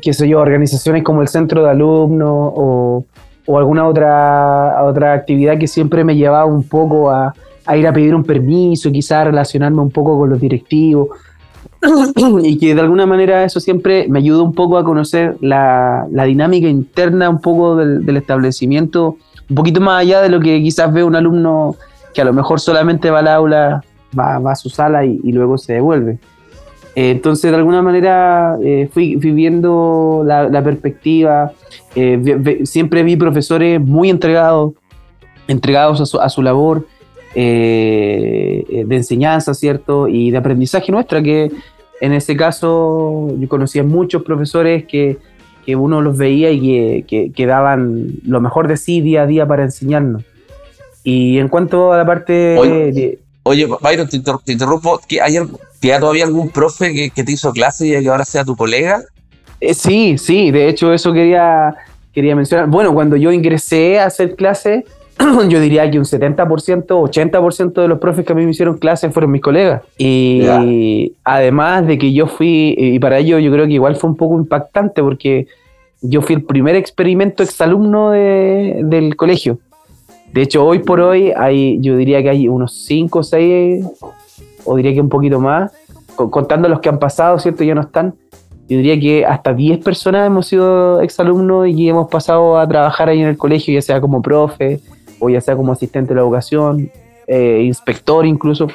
qué 0.00 0.12
sé 0.12 0.28
yo, 0.28 0.40
organizaciones 0.40 1.02
como 1.02 1.22
el 1.22 1.28
centro 1.28 1.64
de 1.64 1.70
alumnos 1.70 2.52
o, 2.54 3.04
alguna 3.48 3.86
otra, 3.86 4.84
otra 4.84 5.12
actividad 5.12 5.58
que 5.58 5.66
siempre 5.66 6.04
me 6.04 6.14
llevaba 6.14 6.44
un 6.44 6.62
poco 6.62 7.10
a, 7.10 7.34
ir 7.76 7.86
a 7.86 7.92
pedir 7.92 8.14
un 8.14 8.22
permiso, 8.22 8.92
quizás 8.92 9.24
relacionarme 9.24 9.82
un 9.82 9.90
poco 9.90 10.18
con 10.18 10.30
los 10.30 10.40
directivos. 10.40 11.08
y 12.42 12.58
que 12.58 12.74
de 12.74 12.80
alguna 12.80 13.06
manera 13.06 13.42
eso 13.42 13.58
siempre 13.58 14.06
me 14.08 14.18
ayuda 14.18 14.42
un 14.42 14.52
poco 14.52 14.76
a 14.78 14.84
conocer 14.84 15.36
la, 15.40 16.06
dinámica 16.26 16.68
interna 16.68 17.28
un 17.28 17.40
poco 17.40 17.76
del, 17.76 18.16
establecimiento, 18.16 19.16
un 19.48 19.56
poquito 19.56 19.80
más 19.80 20.02
allá 20.02 20.20
de 20.20 20.28
lo 20.28 20.40
que 20.40 20.60
quizás 20.62 20.92
ve 20.92 21.02
un 21.02 21.16
alumno 21.16 21.74
que 22.14 22.20
a 22.20 22.24
lo 22.24 22.32
mejor 22.32 22.60
solamente 22.60 23.10
va 23.10 23.20
al 23.20 23.28
aula, 23.28 23.84
va, 24.16 24.36
a 24.36 24.54
su 24.54 24.68
sala 24.68 25.04
y 25.04 25.32
luego 25.32 25.58
se 25.58 25.72
devuelve. 25.72 26.18
Eh, 26.94 27.10
entonces, 27.10 27.50
de 27.50 27.56
alguna 27.56 27.82
manera, 27.82 28.56
eh, 28.62 28.88
fui, 28.92 29.16
viendo 29.16 30.22
la, 30.24 30.62
perspectiva. 30.62 31.52
Eh, 31.94 32.62
siempre 32.64 33.02
vi 33.02 33.16
profesores 33.16 33.80
muy 33.80 34.10
entregados, 34.10 34.72
entregados 35.48 36.14
a 36.14 36.28
su, 36.28 36.42
labor 36.42 36.86
de 37.34 38.86
enseñanza, 38.90 39.54
¿cierto? 39.54 40.08
Y 40.08 40.30
de 40.30 40.38
aprendizaje 40.38 40.90
nuestra, 40.90 41.22
que 41.22 41.50
en 42.00 42.12
ese 42.12 42.36
caso 42.36 43.28
yo 43.38 43.48
conocía 43.48 43.82
muchos 43.82 44.22
profesores 44.22 44.84
que, 44.86 45.18
uno 45.72 46.00
los 46.00 46.18
veía 46.18 46.50
y 46.50 47.04
que, 47.04 47.46
daban 47.46 48.14
lo 48.26 48.40
mejor 48.40 48.66
de 48.66 48.76
sí 48.76 49.00
día 49.00 49.22
a 49.22 49.26
día 49.26 49.46
para 49.46 49.62
enseñarnos. 49.62 50.24
Y 51.04 51.38
en 51.38 51.46
cuanto 51.46 51.92
a 51.92 51.96
la 51.96 52.04
parte 52.04 52.32
de, 52.32 53.20
Oye, 53.44 53.66
Byron, 53.66 54.08
te, 54.08 54.16
interrumpo. 54.52 55.00
¿Hay, 55.22 55.36
todavía 55.80 56.24
algún 56.24 56.50
profe 56.50 57.10
que, 57.14 57.24
te 57.24 57.32
hizo 57.32 57.52
clase 57.52 57.86
y 57.86 58.02
que 58.02 58.08
ahora 58.08 58.24
sea 58.24 58.44
tu 58.44 58.56
colega? 58.56 59.02
Eh, 59.60 59.74
sí, 59.74 60.16
sí, 60.18 60.50
de 60.50 60.68
hecho 60.68 60.92
eso 60.92 61.12
quería, 61.12 61.74
quería 62.12 62.34
mencionar. 62.36 62.68
Bueno, 62.68 62.94
cuando 62.94 63.16
yo 63.16 63.32
ingresé 63.32 63.98
a 63.98 64.06
hacer 64.06 64.36
clase, 64.36 64.84
yo 65.48 65.60
diría 65.60 65.90
que 65.90 65.98
un 65.98 66.04
70%, 66.04 66.86
80% 66.86 67.72
de 67.82 67.88
los 67.88 67.98
profes 67.98 68.24
que 68.24 68.32
a 68.32 68.36
mí 68.36 68.44
me 68.44 68.50
hicieron 68.50 68.78
clase 68.78 69.10
fueron 69.10 69.30
mis 69.30 69.42
colegas. 69.42 69.82
Y 69.98 71.14
además 71.24 71.86
de 71.86 71.98
que 71.98 72.12
yo 72.12 72.26
fui, 72.26 72.74
y 72.76 72.98
para 72.98 73.18
ello 73.18 73.38
yo 73.38 73.50
creo 73.52 73.66
que 73.66 73.74
igual 73.74 73.96
fue 73.96 74.10
un 74.10 74.16
poco 74.16 74.36
impactante 74.36 75.02
porque 75.02 75.46
yo 76.02 76.22
fui 76.22 76.36
el 76.36 76.44
primer 76.44 76.76
experimento 76.76 77.42
exalumno 77.42 78.10
de, 78.10 78.80
del 78.84 79.16
colegio. 79.16 79.58
De 80.32 80.42
hecho, 80.42 80.64
hoy 80.64 80.78
por 80.78 81.00
hoy 81.00 81.32
hay, 81.36 81.78
yo 81.80 81.96
diría 81.96 82.22
que 82.22 82.30
hay 82.30 82.48
unos 82.48 82.84
5 82.84 83.18
o 83.18 83.22
6, 83.22 83.84
o 84.64 84.76
diría 84.76 84.92
que 84.94 85.00
un 85.00 85.08
poquito 85.08 85.40
más, 85.40 85.72
contando 86.14 86.68
los 86.68 86.80
que 86.80 86.88
han 86.88 86.98
pasado, 86.98 87.38
¿cierto? 87.38 87.64
Ya 87.64 87.74
no 87.74 87.82
están. 87.82 88.14
Yo 88.68 88.76
diría 88.76 89.00
que 89.00 89.26
hasta 89.26 89.52
10 89.52 89.82
personas 89.82 90.26
hemos 90.26 90.46
sido 90.46 91.00
exalumnos 91.00 91.66
y 91.68 91.88
hemos 91.88 92.08
pasado 92.08 92.58
a 92.58 92.68
trabajar 92.68 93.08
ahí 93.08 93.20
en 93.20 93.28
el 93.28 93.36
colegio, 93.36 93.74
ya 93.74 93.82
sea 93.82 94.00
como 94.00 94.22
profe 94.22 94.80
o 95.18 95.28
ya 95.28 95.40
sea 95.40 95.56
como 95.56 95.72
asistente 95.72 96.10
de 96.10 96.14
la 96.16 96.20
educación, 96.22 96.90
eh, 97.26 97.62
inspector 97.64 98.24
incluso. 98.26 98.68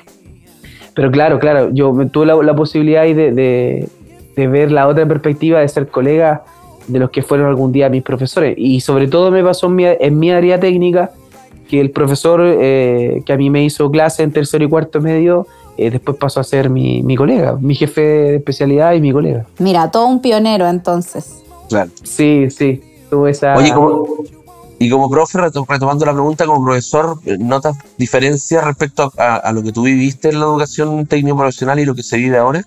Pero 0.94 1.12
claro, 1.12 1.39
claro, 1.39 1.70
yo 1.72 1.94
tuve 2.12 2.25
la, 2.25 2.56
posibilidad 2.56 3.04
de, 3.04 3.89
de, 4.36 4.48
ver 4.48 4.72
la 4.72 4.88
otra 4.88 5.06
perspectiva, 5.06 5.60
de 5.60 5.68
ser 5.68 5.88
colega 5.88 6.44
de 6.88 7.00
los 7.00 7.10
que 7.10 7.22
fueron 7.22 7.48
algún 7.48 7.72
día 7.72 7.89
mis 7.89 8.04
profesores. 8.04 8.56
Y 8.58 8.80
sobre 8.82 9.08
todo 9.08 9.32
me 9.32 9.44
pasó 9.44 9.68
en 9.68 9.75
mi, 9.75 9.86
en 9.86 10.20
mi 10.20 10.32
área 10.32 10.60
técnica, 10.60 11.12
que 11.68 11.82
el 11.82 11.92
profesor 11.92 12.42
eh, 12.44 13.24
que 13.25 13.34
a 13.34 13.38
mí 13.38 13.50
me 13.50 13.63
hizo 13.63 13.89
clase 13.92 14.24
en 14.24 14.32
tercero 14.32 14.63
y 14.63 14.70
cuarto 14.70 15.01
medio, 15.01 15.48
eh, 15.77 15.91
después 15.91 16.17
pasó 16.17 16.39
a 16.39 16.44
ser 16.44 16.70
mi, 16.70 17.03
mi, 17.03 17.15
colega, 17.15 17.58
mi 17.60 17.75
jefe 17.75 18.01
de 18.01 18.36
especialidad 18.38 18.94
y 18.94 19.01
mi 19.01 19.12
colega. 19.12 19.46
Mira, 19.60 19.91
todo 19.91 20.08
un 20.08 20.22
pionero 20.22 20.67
entonces. 20.67 21.44
Claro. 21.70 21.91
Sí, 22.03 22.50
sí, 22.50 22.82
tuve 23.10 23.32
esa... 23.32 23.55
Oye, 23.55 23.74
como, 23.74 24.05
y 24.77 24.89
como 24.89 25.10
profe, 25.10 25.39
retomando 25.39 26.05
la 26.05 26.13
pregunta, 26.13 26.46
como 26.46 26.65
profesor, 26.65 27.17
¿notas 27.39 27.77
diferencias 27.98 28.63
respecto 28.63 29.12
a, 29.17 29.51
lo 29.53 29.63
que 29.63 29.72
tú 29.72 29.84
viviste 29.84 30.29
en 30.29 30.39
la 30.39 30.46
educación 30.46 31.05
técnico 31.05 31.38
profesional 31.38 31.79
y 31.79 31.86
lo 31.86 31.96
que 31.96 32.03
se 32.03 32.17
vive 32.17 32.38
ahora? 32.38 32.62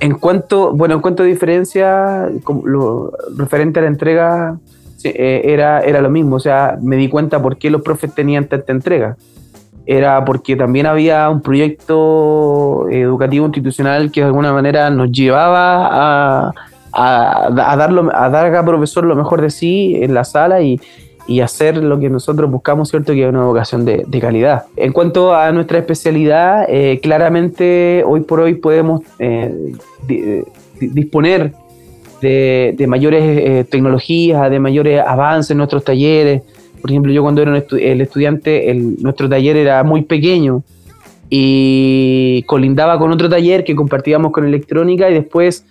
En 0.00 0.18
cuanto, 0.18 0.72
bueno, 0.72 0.94
en 0.94 1.00
cuanto 1.00 1.22
a 1.22 1.26
diferencia, 1.26 2.28
lo, 2.64 3.12
referente 3.36 3.80
a 3.80 3.82
la 3.82 3.88
entrega, 3.88 4.58
eh, 5.04 5.42
era, 5.44 5.80
era 5.80 6.00
lo 6.00 6.10
mismo. 6.10 6.36
O 6.36 6.40
sea, 6.40 6.78
me 6.80 6.96
di 6.96 7.08
cuenta 7.08 7.42
por 7.42 7.56
qué 7.56 7.70
los 7.70 7.82
profes 7.82 8.14
tenían 8.14 8.46
tanta 8.46 8.72
entrega. 8.72 9.16
Era 9.90 10.22
porque 10.24 10.54
también 10.54 10.84
había 10.84 11.30
un 11.30 11.40
proyecto 11.40 12.86
educativo 12.90 13.46
institucional 13.46 14.12
que 14.12 14.20
de 14.20 14.26
alguna 14.26 14.52
manera 14.52 14.90
nos 14.90 15.10
llevaba 15.10 15.86
a, 15.86 16.52
a, 16.92 17.46
a, 17.46 17.76
darlo, 17.76 18.10
a 18.12 18.28
dar 18.28 18.44
a 18.46 18.50
cada 18.50 18.66
profesor 18.66 19.04
lo 19.04 19.16
mejor 19.16 19.40
de 19.40 19.48
sí 19.48 19.96
en 19.96 20.12
la 20.12 20.24
sala 20.24 20.60
y, 20.60 20.78
y 21.28 21.40
hacer 21.40 21.76
lo 21.76 22.00
que 22.00 22.08
nosotros 22.08 22.50
buscamos, 22.50 22.88
¿cierto? 22.88 23.12
Que 23.12 23.24
es 23.24 23.28
una 23.28 23.40
educación 23.40 23.84
de, 23.84 24.20
calidad. 24.20 24.64
En 24.76 24.92
cuanto 24.92 25.34
a 25.34 25.52
nuestra 25.52 25.78
especialidad, 25.78 26.64
eh, 26.68 26.98
claramente 27.02 28.02
hoy 28.04 28.20
por 28.20 28.40
hoy 28.40 28.54
podemos 28.54 29.02
eh, 29.18 29.74
disponer 30.80 31.52
de, 32.22 32.86
mayores 32.88 33.22
eh, 33.22 33.66
tecnologías, 33.70 34.50
de 34.50 34.58
mayores 34.58 35.02
avances 35.06 35.50
en 35.50 35.58
nuestros 35.58 35.84
talleres. 35.84 36.42
Por 36.80 36.90
ejemplo, 36.90 37.12
yo 37.12 37.22
cuando 37.22 37.42
era 37.42 37.56
el 37.56 38.00
estudiante, 38.00 38.72
nuestro 39.00 39.28
taller 39.28 39.56
era 39.56 39.82
muy 39.84 40.02
pequeño 40.02 40.62
y 41.30 42.42
colindaba 42.46 42.98
con 42.98 43.12
otro 43.12 43.28
taller 43.28 43.64
que 43.64 43.74
compartíamos 43.74 44.32
con 44.32 44.46
electrónica 44.46 45.10
y 45.10 45.14
después 45.14 45.66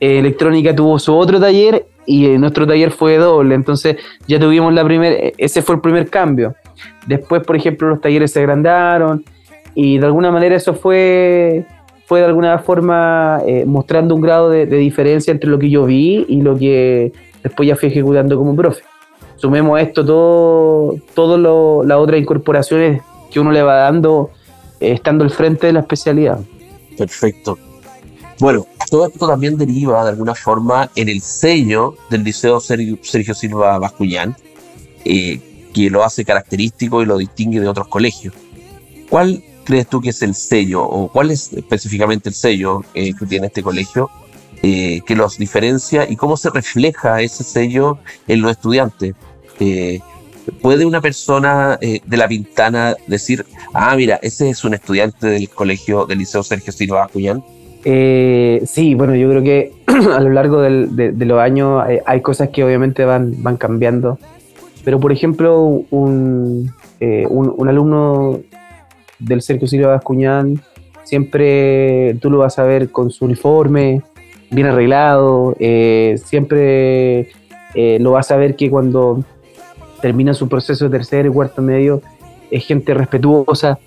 electrónica 0.00 0.74
tuvo 0.74 0.98
su 0.98 1.14
otro 1.14 1.40
taller 1.40 1.86
y 2.06 2.28
nuestro 2.38 2.66
taller 2.66 2.90
fue 2.90 3.16
doble, 3.16 3.54
entonces 3.54 3.96
ya 4.28 4.38
tuvimos 4.38 4.72
la 4.72 4.84
primera, 4.84 5.32
ese 5.36 5.62
fue 5.62 5.74
el 5.76 5.80
primer 5.80 6.08
cambio. 6.08 6.54
Después, 7.06 7.42
por 7.44 7.56
ejemplo, 7.56 7.88
los 7.88 8.00
talleres 8.00 8.32
se 8.32 8.40
agrandaron 8.40 9.24
y 9.74 9.98
de 9.98 10.06
alguna 10.06 10.30
manera 10.30 10.54
eso 10.54 10.74
fue, 10.74 11.66
fue 12.06 12.20
de 12.20 12.26
alguna 12.26 12.58
forma 12.58 13.40
eh, 13.46 13.64
mostrando 13.66 14.14
un 14.14 14.20
grado 14.20 14.50
de, 14.50 14.66
diferencia 14.66 15.32
entre 15.32 15.50
lo 15.50 15.58
que 15.58 15.68
yo 15.68 15.84
vi 15.84 16.24
y 16.28 16.42
lo 16.42 16.56
que 16.56 17.12
después 17.42 17.68
ya 17.68 17.76
fui 17.76 17.88
ejecutando 17.88 18.38
como 18.38 18.54
profe. 18.54 18.82
Sumemos 19.36 19.80
esto 19.80 20.04
todo, 20.04 20.96
todo 21.14 21.84
las 21.84 21.98
otras 21.98 22.20
incorporaciones 22.20 23.02
que 23.30 23.40
uno 23.40 23.52
le 23.52 23.62
va 23.62 23.76
dando 23.76 24.30
eh, 24.80 24.92
estando 24.92 25.24
al 25.24 25.30
frente 25.30 25.66
de 25.66 25.74
la 25.74 25.80
especialidad. 25.80 26.40
Perfecto. 26.96 27.58
Bueno, 28.38 28.66
todo 28.90 29.06
esto 29.06 29.26
también 29.26 29.56
deriva 29.56 30.04
de 30.04 30.10
alguna 30.10 30.34
forma 30.34 30.90
en 30.94 31.08
el 31.08 31.22
sello 31.22 31.96
del 32.10 32.22
Liceo 32.22 32.60
Sergio, 32.60 33.34
Silva 33.34 33.78
Bascuñán, 33.78 34.36
eh, 35.04 35.40
que 35.72 35.90
lo 35.90 36.04
hace 36.04 36.24
característico 36.24 37.02
y 37.02 37.06
lo 37.06 37.18
distingue 37.18 37.60
de 37.60 37.68
otros 37.68 37.88
colegios. 37.88 38.34
¿Cuál 39.08 39.42
crees 39.64 39.88
tú 39.88 40.00
que 40.00 40.10
es 40.10 40.22
el 40.22 40.34
sello, 40.34 40.82
o 40.82 41.08
cuál 41.08 41.30
es 41.30 41.52
específicamente 41.52 42.28
el 42.28 42.34
sello 42.34 42.82
eh, 42.94 43.12
que 43.18 43.26
tiene 43.26 43.48
este 43.48 43.62
colegio 43.62 44.10
eh, 44.62 45.00
que 45.06 45.14
los 45.14 45.36
diferencia 45.38 46.08
y 46.08 46.16
cómo 46.16 46.36
se 46.36 46.50
refleja 46.50 47.20
ese 47.20 47.44
sello 47.44 47.98
en 48.28 48.42
los 48.42 48.52
estudiantes? 48.52 49.14
¿Puede 50.62 50.84
una 50.86 51.00
persona 51.00 51.78
de 51.80 52.16
la 52.16 52.28
Pintana 52.28 52.94
decir, 53.06 53.44
ah, 53.72 53.96
mira, 53.96 54.18
ese 54.22 54.50
es 54.50 54.64
un 54.64 54.74
estudiante 54.74 55.26
del 55.26 55.48
colegio 55.48 56.06
del 56.06 56.18
Liceo 56.18 56.42
Sergio 56.42 56.72
Silva 56.72 57.00
Bascuñán? 57.00 57.42
Eh, 57.88 58.62
sí, 58.66 58.96
bueno, 58.96 59.14
yo 59.14 59.30
creo 59.30 59.44
que 59.44 59.72
a 60.12 60.20
lo 60.20 60.30
largo 60.30 60.60
de, 60.60 61.12
los 61.24 61.38
años 61.38 61.84
hay, 62.04 62.20
cosas 62.20 62.48
que 62.48 62.64
obviamente 62.64 63.04
van, 63.04 63.44
van 63.44 63.56
cambiando. 63.56 64.18
Pero, 64.84 64.98
por 64.98 65.12
ejemplo, 65.12 65.84
un, 65.90 66.72
eh, 66.98 67.28
un, 67.30 67.68
alumno 67.68 68.40
del 69.20 69.40
Sergio 69.40 69.68
Silva 69.68 69.92
Bascuñán, 69.92 70.60
siempre 71.04 72.16
tú 72.20 72.28
lo 72.28 72.38
vas 72.38 72.58
a 72.58 72.64
ver 72.64 72.90
con 72.90 73.12
su 73.12 73.24
uniforme, 73.24 74.02
bien 74.50 74.66
arreglado, 74.66 75.54
eh, 75.60 76.18
siempre 76.24 77.28
lo 78.00 78.12
vas 78.12 78.30
a 78.32 78.36
ver 78.36 78.56
que 78.56 78.68
cuando 78.68 79.22
termina 80.00 80.34
su 80.34 80.48
proceso 80.48 80.84
de 80.84 80.90
tercer 80.90 81.26
y 81.26 81.28
cuarto 81.30 81.62
medio 81.62 82.02
es 82.50 82.66
gente 82.66 82.94
respetuosa, 82.94 83.78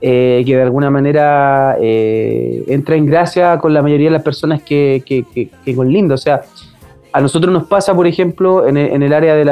eh, 0.00 0.42
que 0.46 0.56
de 0.56 0.62
alguna 0.62 0.90
manera 0.90 1.76
eh, 1.80 2.64
entra 2.68 2.96
en 2.96 3.06
gracia 3.06 3.58
con 3.58 3.72
la 3.72 3.82
mayoría 3.82 4.08
de 4.08 4.12
las 4.12 4.22
personas 4.22 4.62
que, 4.62 5.02
con 5.74 5.90
lindo. 5.90 6.14
O 6.14 6.18
sea, 6.18 6.42
a 7.12 7.20
nosotros 7.20 7.52
nos 7.52 7.66
pasa, 7.66 7.94
por 7.94 8.06
ejemplo, 8.06 8.66
en 8.66 8.76
el, 8.76 9.12
área 9.12 9.34
de, 9.34 9.44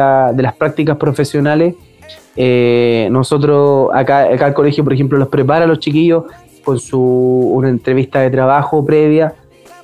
las 0.42 0.54
prácticas 0.54 0.96
profesionales, 0.96 1.74
eh, 2.36 3.08
nosotros 3.10 3.90
acá, 3.94 4.24
acá 4.24 4.48
el 4.48 4.54
colegio, 4.54 4.84
por 4.84 4.92
ejemplo, 4.92 5.18
los 5.18 5.28
prepara 5.28 5.64
a 5.64 5.68
los 5.68 5.78
chiquillos 5.78 6.24
con 6.64 6.78
su, 6.78 7.00
una 7.00 7.68
entrevista 7.68 8.20
de 8.20 8.30
trabajo 8.30 8.84
previa 8.84 9.34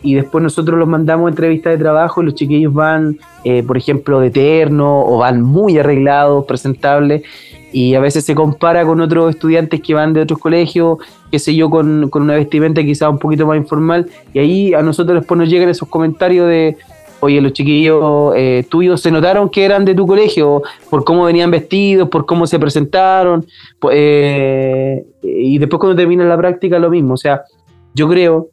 y 0.03 0.15
después 0.15 0.43
nosotros 0.43 0.79
los 0.79 0.89
mandamos 0.89 1.27
a 1.27 1.31
entrevista 1.31 1.71
de 1.71 1.79
trabajo 1.79 2.23
y 2.23 2.27
los 2.27 2.35
chiquillos 2.35 2.73
van, 2.73 3.19
por 3.67 3.77
ejemplo, 3.77 4.21
de 4.21 4.31
terno 4.31 5.05
o 5.05 5.19
van 5.19 5.43
muy 5.43 5.79
arreglados, 5.79 6.47
presentables 6.47 7.23
y 7.73 7.95
a 7.95 8.01
veces 8.01 8.25
se 8.25 8.35
compara 8.35 8.85
con 8.85 9.01
otros 9.01 9.31
estudiantes 9.31 9.81
que 9.81 9.95
van 9.95 10.13
de 10.13 10.23
otros 10.23 10.39
colegios, 10.39 10.99
qué 11.31 11.39
sé 11.39 11.55
yo, 11.55 11.71
con, 11.71 12.09
con 12.11 12.23
una 12.23 12.35
vestimenta 12.35 12.83
quizá 12.83 13.09
un 13.09 13.19
poquito 13.19 13.47
más 13.47 13.57
informal, 13.57 14.09
y 14.33 14.39
ahí 14.39 14.75
a 14.75 14.83
nosotros 14.83 15.19
después 15.21 15.39
nos 15.39 15.49
llegan 15.49 15.69
esos 15.69 15.89
comentarios 15.89 16.49
de, 16.49 16.77
oye, 17.21 17.41
los 17.41 17.53
chiquillos 17.53 18.35
eh, 18.37 18.65
tuyos 18.69 19.01
se 19.01 19.11
notaron 19.11 19.49
que 19.49 19.65
eran 19.65 19.85
de 19.85 19.95
tu 19.95 20.07
colegio, 20.07 20.63
por 20.89 21.05
cómo 21.05 21.25
venían 21.25 21.51
vestidos, 21.51 22.09
por 22.09 22.27
cómo 22.27 22.47
se 22.47 22.59
presentaron, 22.59 23.47
eh, 23.93 25.05
y 25.23 25.59
después 25.59 25.79
cuando 25.79 25.97
termina 25.97 26.25
la 26.25 26.37
práctica 26.37 26.79
lo 26.79 26.91
mismo, 26.91 27.15
o 27.15 27.19
sea, 27.19 27.43
yo 27.95 28.09
creo... 28.09 28.49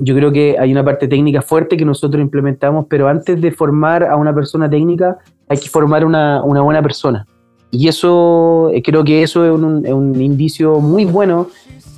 Yo 0.00 0.14
creo 0.14 0.32
que 0.32 0.56
hay 0.58 0.72
una 0.72 0.82
parte 0.82 1.06
técnica 1.06 1.42
fuerte 1.42 1.76
que 1.76 1.84
nosotros 1.84 2.20
implementamos, 2.20 2.86
pero 2.88 3.06
antes 3.06 3.40
de 3.40 3.52
formar 3.52 4.02
a 4.02 4.16
una 4.16 4.34
persona 4.34 4.68
técnica, 4.68 5.18
hay 5.46 5.58
que 5.58 5.68
formar 5.68 6.04
una, 6.04 6.42
una 6.42 6.62
buena 6.62 6.82
persona. 6.82 7.26
Y 7.70 7.86
eso, 7.86 8.70
eh, 8.72 8.82
creo 8.82 9.04
que 9.04 9.22
eso 9.22 9.44
es 9.44 9.52
un, 9.52 10.20
indicio 10.20 10.80
muy 10.80 11.04
bueno 11.04 11.48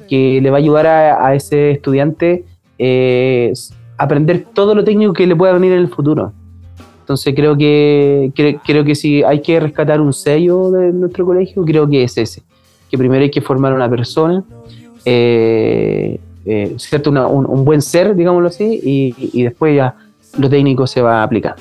que 0.09 0.41
le 0.43 0.51
va 0.51 0.59
a 0.59 0.61
ayudar 0.61 0.87
a, 0.87 1.35
ese 1.35 1.71
estudiante 1.71 2.45
eh, 2.79 3.53
aprender 3.97 4.47
todo 4.53 4.75
lo 4.75 4.85
técnico 4.85 5.13
que 5.13 5.27
le 5.27 5.35
pueda 5.35 5.53
venir 5.55 5.73
en 5.73 5.79
el 5.79 5.89
futuro. 5.89 6.33
Entonces 7.01 7.35
creo 7.35 7.57
que, 7.57 8.33
creo 8.65 8.85
que 8.85 8.95
si 8.95 9.23
hay 9.23 9.41
que 9.41 9.59
rescatar 9.61 10.01
un 10.01 10.13
sello 10.13 10.71
de 10.71 10.93
nuestro 10.93 11.25
colegio, 11.25 11.65
creo 11.65 11.89
que 11.89 12.05
es 12.05 12.19
ese. 12.19 12.43
Que 12.91 12.99
primero 12.99 13.23
hay 13.23 13.31
que 13.31 13.41
formar 13.41 13.73
una 13.73 13.89
persona, 13.89 14.45
eh, 15.05 16.21
¿cierto? 16.79 17.11
un, 17.11 17.65
buen 17.65 17.83
ser, 17.83 18.15
digámoslo 18.15 18.49
así, 18.49 18.81
y, 18.83 19.15
y 19.33 19.43
después 19.45 19.77
ya 19.77 19.95
lo 20.39 20.49
técnico 20.49 20.87
se 20.87 21.03
va 21.03 21.21
a 21.21 21.23
aplicar. 21.25 21.57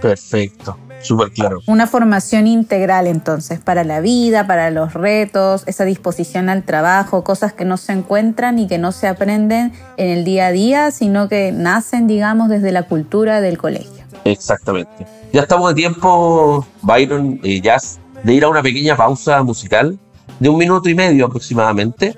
Perfecto. 0.00 0.76
Súper 1.02 1.32
claro. 1.32 1.60
Una 1.66 1.86
formación 1.86 2.46
integral 2.46 3.06
entonces 3.06 3.60
para 3.60 3.82
la 3.82 4.00
vida, 4.00 4.46
para 4.46 4.70
los 4.70 4.94
retos, 4.94 5.64
esa 5.66 5.84
disposición 5.84 6.48
al 6.48 6.62
trabajo, 6.62 7.24
cosas 7.24 7.52
que 7.52 7.64
no 7.64 7.76
se 7.76 7.92
encuentran 7.92 8.58
y 8.58 8.68
que 8.68 8.78
no 8.78 8.92
se 8.92 9.08
aprenden 9.08 9.72
en 9.96 10.10
el 10.10 10.24
día 10.24 10.46
a 10.46 10.52
día, 10.52 10.90
sino 10.92 11.28
que 11.28 11.50
nacen, 11.52 12.06
digamos, 12.06 12.48
desde 12.48 12.70
la 12.70 12.84
cultura 12.84 13.40
del 13.40 13.58
colegio. 13.58 14.04
Exactamente. 14.24 15.06
Ya 15.32 15.42
estamos 15.42 15.70
de 15.70 15.74
tiempo, 15.74 16.64
Byron 16.82 17.40
y 17.42 17.60
Jazz, 17.60 17.98
de 18.22 18.34
ir 18.34 18.44
a 18.44 18.48
una 18.48 18.62
pequeña 18.62 18.96
pausa 18.96 19.42
musical 19.42 19.98
de 20.38 20.48
un 20.48 20.58
minuto 20.58 20.88
y 20.88 20.94
medio 20.94 21.26
aproximadamente. 21.26 22.16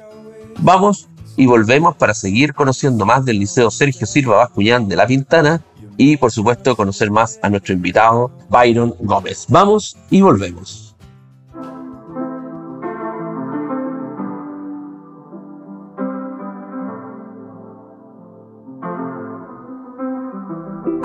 Vamos 0.58 1.08
y 1.36 1.46
volvemos 1.46 1.96
para 1.96 2.14
seguir 2.14 2.54
conociendo 2.54 3.04
más 3.06 3.24
del 3.24 3.40
Liceo 3.40 3.70
Sergio 3.70 4.06
Silva 4.06 4.36
Bascuñán 4.36 4.88
de 4.88 4.96
La 4.96 5.06
Pintana 5.06 5.62
y 5.96 6.16
por 6.16 6.30
supuesto 6.30 6.76
conocer 6.76 7.10
más 7.10 7.38
a 7.42 7.48
nuestro 7.48 7.74
invitado 7.74 8.30
Byron 8.48 8.94
Gómez. 9.00 9.46
Vamos 9.48 9.96
y 10.10 10.20
volvemos. 10.20 10.83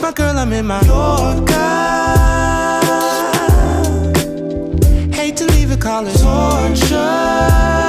My 0.00 0.12
girl, 0.12 0.38
I'm 0.38 0.52
in 0.52 0.66
my 0.66 0.80
Yorker. 0.82 1.52
Hate 5.14 5.36
to 5.36 5.46
leave 5.46 5.70
it, 5.70 5.80
call 5.80 6.06
it 6.06 6.16
torture. 6.18 7.79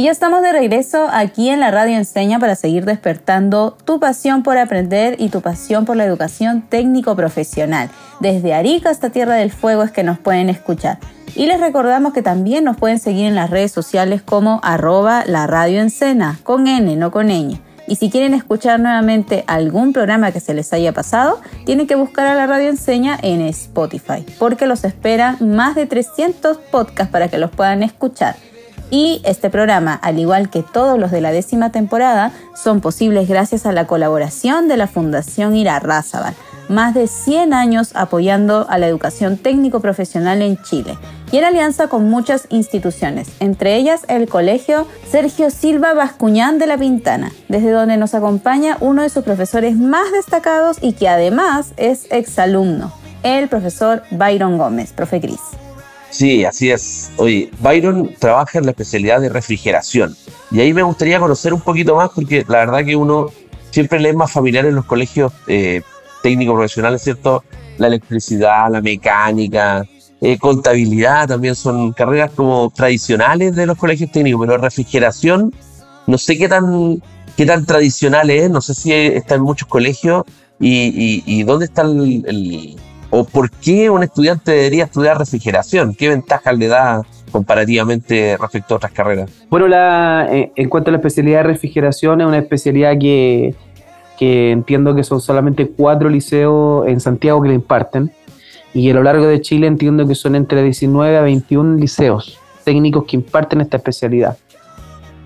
Y 0.00 0.04
ya 0.04 0.12
estamos 0.12 0.40
de 0.40 0.52
regreso 0.52 1.08
aquí 1.12 1.50
en 1.50 1.60
la 1.60 1.70
Radio 1.70 1.98
Enseña 1.98 2.38
para 2.38 2.54
seguir 2.54 2.86
despertando 2.86 3.76
tu 3.84 4.00
pasión 4.00 4.42
por 4.42 4.56
aprender 4.56 5.16
y 5.18 5.28
tu 5.28 5.42
pasión 5.42 5.84
por 5.84 5.94
la 5.94 6.06
educación 6.06 6.62
técnico-profesional. 6.62 7.90
Desde 8.18 8.54
Arica 8.54 8.88
hasta 8.88 9.10
Tierra 9.10 9.34
del 9.34 9.52
Fuego 9.52 9.82
es 9.82 9.90
que 9.90 10.02
nos 10.02 10.18
pueden 10.18 10.48
escuchar. 10.48 10.96
Y 11.34 11.44
les 11.44 11.60
recordamos 11.60 12.14
que 12.14 12.22
también 12.22 12.64
nos 12.64 12.78
pueden 12.78 12.98
seguir 12.98 13.26
en 13.26 13.34
las 13.34 13.50
redes 13.50 13.72
sociales 13.72 14.22
como 14.22 14.58
arroba 14.62 15.24
la 15.26 15.46
Radio 15.46 15.82
Encena, 15.82 16.38
con 16.44 16.66
N, 16.66 16.96
no 16.96 17.10
con 17.10 17.26
ñ. 17.26 17.60
Y 17.86 17.96
si 17.96 18.08
quieren 18.08 18.32
escuchar 18.32 18.80
nuevamente 18.80 19.44
algún 19.48 19.92
programa 19.92 20.32
que 20.32 20.40
se 20.40 20.54
les 20.54 20.72
haya 20.72 20.94
pasado, 20.94 21.42
tienen 21.66 21.86
que 21.86 21.96
buscar 21.96 22.26
a 22.26 22.34
la 22.34 22.46
Radio 22.46 22.70
Enseña 22.70 23.18
en 23.20 23.42
Spotify, 23.42 24.24
porque 24.38 24.66
los 24.66 24.82
esperan 24.84 25.36
más 25.40 25.74
de 25.74 25.84
300 25.84 26.56
podcasts 26.56 27.12
para 27.12 27.28
que 27.28 27.36
los 27.36 27.50
puedan 27.50 27.82
escuchar. 27.82 28.36
Y 28.90 29.22
este 29.24 29.50
programa, 29.50 29.94
al 29.94 30.18
igual 30.18 30.50
que 30.50 30.64
todos 30.64 30.98
los 30.98 31.12
de 31.12 31.20
la 31.20 31.30
décima 31.30 31.70
temporada, 31.70 32.32
son 32.54 32.80
posibles 32.80 33.28
gracias 33.28 33.64
a 33.64 33.72
la 33.72 33.86
colaboración 33.86 34.66
de 34.66 34.76
la 34.76 34.88
Fundación 34.88 35.54
Irarrázaval, 35.54 36.34
más 36.68 36.94
de 36.94 37.06
100 37.06 37.54
años 37.54 37.92
apoyando 37.94 38.66
a 38.68 38.78
la 38.78 38.88
educación 38.88 39.36
técnico-profesional 39.36 40.42
en 40.42 40.60
Chile 40.62 40.98
y 41.30 41.38
en 41.38 41.44
alianza 41.44 41.86
con 41.86 42.10
muchas 42.10 42.46
instituciones, 42.50 43.28
entre 43.38 43.76
ellas 43.76 44.02
el 44.08 44.28
Colegio 44.28 44.86
Sergio 45.08 45.50
Silva 45.50 45.94
Bascuñán 45.94 46.58
de 46.58 46.66
la 46.66 46.76
Pintana, 46.76 47.30
desde 47.48 47.70
donde 47.70 47.96
nos 47.96 48.14
acompaña 48.14 48.76
uno 48.80 49.02
de 49.02 49.08
sus 49.08 49.22
profesores 49.22 49.76
más 49.76 50.10
destacados 50.10 50.78
y 50.80 50.94
que 50.94 51.08
además 51.08 51.72
es 51.76 52.06
exalumno, 52.10 52.92
el 53.22 53.48
profesor 53.48 54.02
Byron 54.10 54.58
Gómez, 54.58 54.92
profe 54.92 55.20
Cris. 55.20 55.40
Sí, 56.10 56.44
así 56.44 56.70
es. 56.70 57.12
Oye, 57.16 57.50
Byron 57.60 58.14
trabaja 58.18 58.58
en 58.58 58.64
la 58.64 58.72
especialidad 58.72 59.20
de 59.20 59.28
refrigeración. 59.28 60.16
Y 60.50 60.60
ahí 60.60 60.72
me 60.74 60.82
gustaría 60.82 61.20
conocer 61.20 61.54
un 61.54 61.60
poquito 61.60 61.94
más, 61.96 62.10
porque 62.14 62.44
la 62.48 62.58
verdad 62.58 62.84
que 62.84 62.96
uno 62.96 63.28
siempre 63.70 64.00
le 64.00 64.10
es 64.10 64.16
más 64.16 64.32
familiar 64.32 64.66
en 64.66 64.74
los 64.74 64.84
colegios 64.84 65.32
eh, 65.46 65.82
técnicos 66.22 66.54
profesionales, 66.54 67.02
¿cierto? 67.02 67.44
La 67.78 67.86
electricidad, 67.86 68.70
la 68.70 68.80
mecánica, 68.80 69.84
eh, 70.20 70.36
contabilidad 70.38 71.28
también 71.28 71.54
son 71.54 71.92
carreras 71.92 72.32
como 72.34 72.70
tradicionales 72.74 73.54
de 73.54 73.66
los 73.66 73.78
colegios 73.78 74.10
técnicos, 74.10 74.40
pero 74.46 74.58
refrigeración, 74.58 75.54
no 76.08 76.18
sé 76.18 76.36
qué 76.36 76.48
tan, 76.48 77.00
qué 77.36 77.46
tan 77.46 77.64
tradicional 77.64 78.28
es, 78.30 78.50
no 78.50 78.60
sé 78.60 78.74
si 78.74 78.92
está 78.92 79.36
en 79.36 79.42
muchos 79.42 79.68
colegios 79.68 80.24
y, 80.58 80.88
y- 80.88 81.22
y 81.24 81.42
dónde 81.44 81.66
está 81.66 81.82
el, 81.82 82.24
el- 82.26 82.76
o 83.10 83.24
por 83.24 83.50
qué 83.50 83.90
un 83.90 84.02
estudiante 84.02 84.52
debería 84.52 84.84
estudiar 84.84 85.18
refrigeración, 85.18 85.94
qué 85.94 86.08
ventajas 86.08 86.56
le 86.56 86.68
da 86.68 87.02
comparativamente 87.30 88.36
respecto 88.40 88.74
a 88.74 88.76
otras 88.76 88.92
carreras. 88.92 89.30
Bueno, 89.50 89.68
la, 89.68 90.28
eh, 90.30 90.52
en 90.56 90.68
cuanto 90.68 90.90
a 90.90 90.92
la 90.92 90.98
especialidad 90.98 91.38
de 91.38 91.44
refrigeración, 91.44 92.20
es 92.20 92.26
una 92.26 92.38
especialidad 92.38 92.98
que, 92.98 93.54
que 94.18 94.50
entiendo 94.50 94.94
que 94.94 95.04
son 95.04 95.20
solamente 95.20 95.68
cuatro 95.68 96.08
liceos 96.08 96.86
en 96.88 97.00
Santiago 97.00 97.42
que 97.42 97.48
la 97.48 97.54
imparten. 97.54 98.10
Y 98.72 98.88
a 98.90 98.94
lo 98.94 99.02
largo 99.02 99.26
de 99.26 99.40
Chile 99.40 99.66
entiendo 99.66 100.06
que 100.06 100.14
son 100.14 100.36
entre 100.36 100.62
19 100.62 101.16
a 101.16 101.22
21 101.22 101.76
liceos 101.76 102.38
técnicos 102.64 103.04
que 103.04 103.16
imparten 103.16 103.60
esta 103.60 103.78
especialidad. 103.78 104.36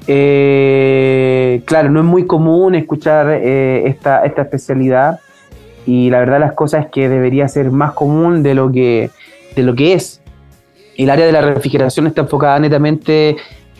Eh, 0.07 1.63
claro, 1.67 1.91
no 1.91 2.01
es 2.01 2.07
muy 2.07 2.27
común 2.27 2.75
escuchar 2.75 3.29
eh, 3.31 3.87
esta, 3.87 4.25
esta 4.25 4.43
especialidad 4.43 5.21
y 5.87 6.11
la 6.11 6.19
verdad 6.21 6.41
las 6.41 6.53
cosas 6.53 6.87
es 6.87 6.91
que 6.91 7.09
debería 7.09 7.49
ser 7.49 7.71
más 7.71 7.93
común 7.93 8.43
de 8.43 8.55
lo 8.55 8.71
que, 8.71 9.11
de 9.55 9.63
lo 9.63 9.75
que 9.75 9.95
es. 9.95 10.21
El 10.97 11.11
área 11.11 11.27
de 11.27 11.33
la 11.33 11.41
refrigeración 11.41 12.07
está 12.07 12.23
enfocada 12.23 12.59
netamente 12.59 13.37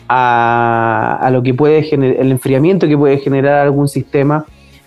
a, 0.07 1.17
a 1.21 1.31
lo 1.31 1.41
que 1.41 1.53
puede 1.53 1.87
el 1.89 2.31
enfriamiento 2.31 2.87
que 2.87 2.97
puede 2.97 3.17
generar 3.17 3.59
algún 3.59 3.87
sistema. 3.87 4.45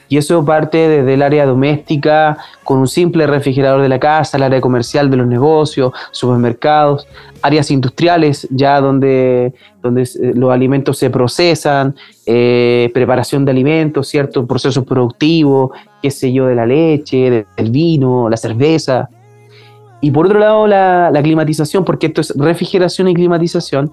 Y 0.08 0.16
eso 0.16 0.42
parte 0.44 0.88
desde 0.88 1.14
el 1.14 1.22
área 1.22 1.44
doméstica, 1.44 2.38
con 2.64 2.78
un 2.78 2.88
simple 2.88 3.26
refrigerador 3.26 3.82
de 3.82 3.88
la 3.90 3.98
casa, 3.98 4.38
el 4.38 4.42
área 4.42 4.60
comercial 4.60 5.10
de 5.10 5.18
los 5.18 5.26
negocios, 5.26 5.92
supermercados, 6.12 7.06
áreas 7.42 7.70
industriales, 7.70 8.48
ya 8.50 8.80
donde, 8.80 9.52
donde 9.82 10.02
eh, 10.02 10.32
los 10.34 10.50
alimentos 10.50 10.96
se 10.98 11.10
procesan, 11.10 11.94
eh, 12.26 12.90
preparación 12.94 13.44
de 13.44 13.50
alimentos, 13.50 14.08
ciertos 14.08 14.46
procesos 14.46 14.84
productivos, 14.84 15.70
qué 16.00 16.10
sé 16.10 16.32
yo, 16.32 16.46
de 16.46 16.54
la 16.54 16.64
leche, 16.64 17.30
de- 17.30 17.46
del 17.56 17.70
vino, 17.70 18.28
la 18.30 18.36
cerveza. 18.38 19.08
Y 20.00 20.10
por 20.10 20.26
otro 20.26 20.38
lado, 20.38 20.66
la, 20.66 21.10
la 21.12 21.22
climatización, 21.22 21.84
porque 21.84 22.06
esto 22.06 22.20
es 22.20 22.32
refrigeración 22.36 23.08
y 23.08 23.14
climatización. 23.14 23.92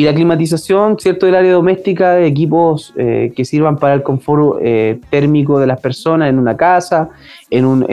Y 0.00 0.04
la 0.04 0.14
climatización, 0.14 0.98
¿cierto? 0.98 1.26
Del 1.26 1.34
área 1.34 1.52
doméstica, 1.52 2.14
de 2.14 2.26
equipos 2.26 2.94
eh, 2.96 3.34
que 3.36 3.44
sirvan 3.44 3.76
para 3.76 3.92
el 3.92 4.02
confort 4.02 4.58
eh, 4.62 4.98
térmico 5.10 5.60
de 5.60 5.66
las 5.66 5.78
personas 5.78 6.30
en 6.30 6.38
una 6.38 6.56
casa, 6.56 7.10
en, 7.50 7.66
un, 7.66 7.84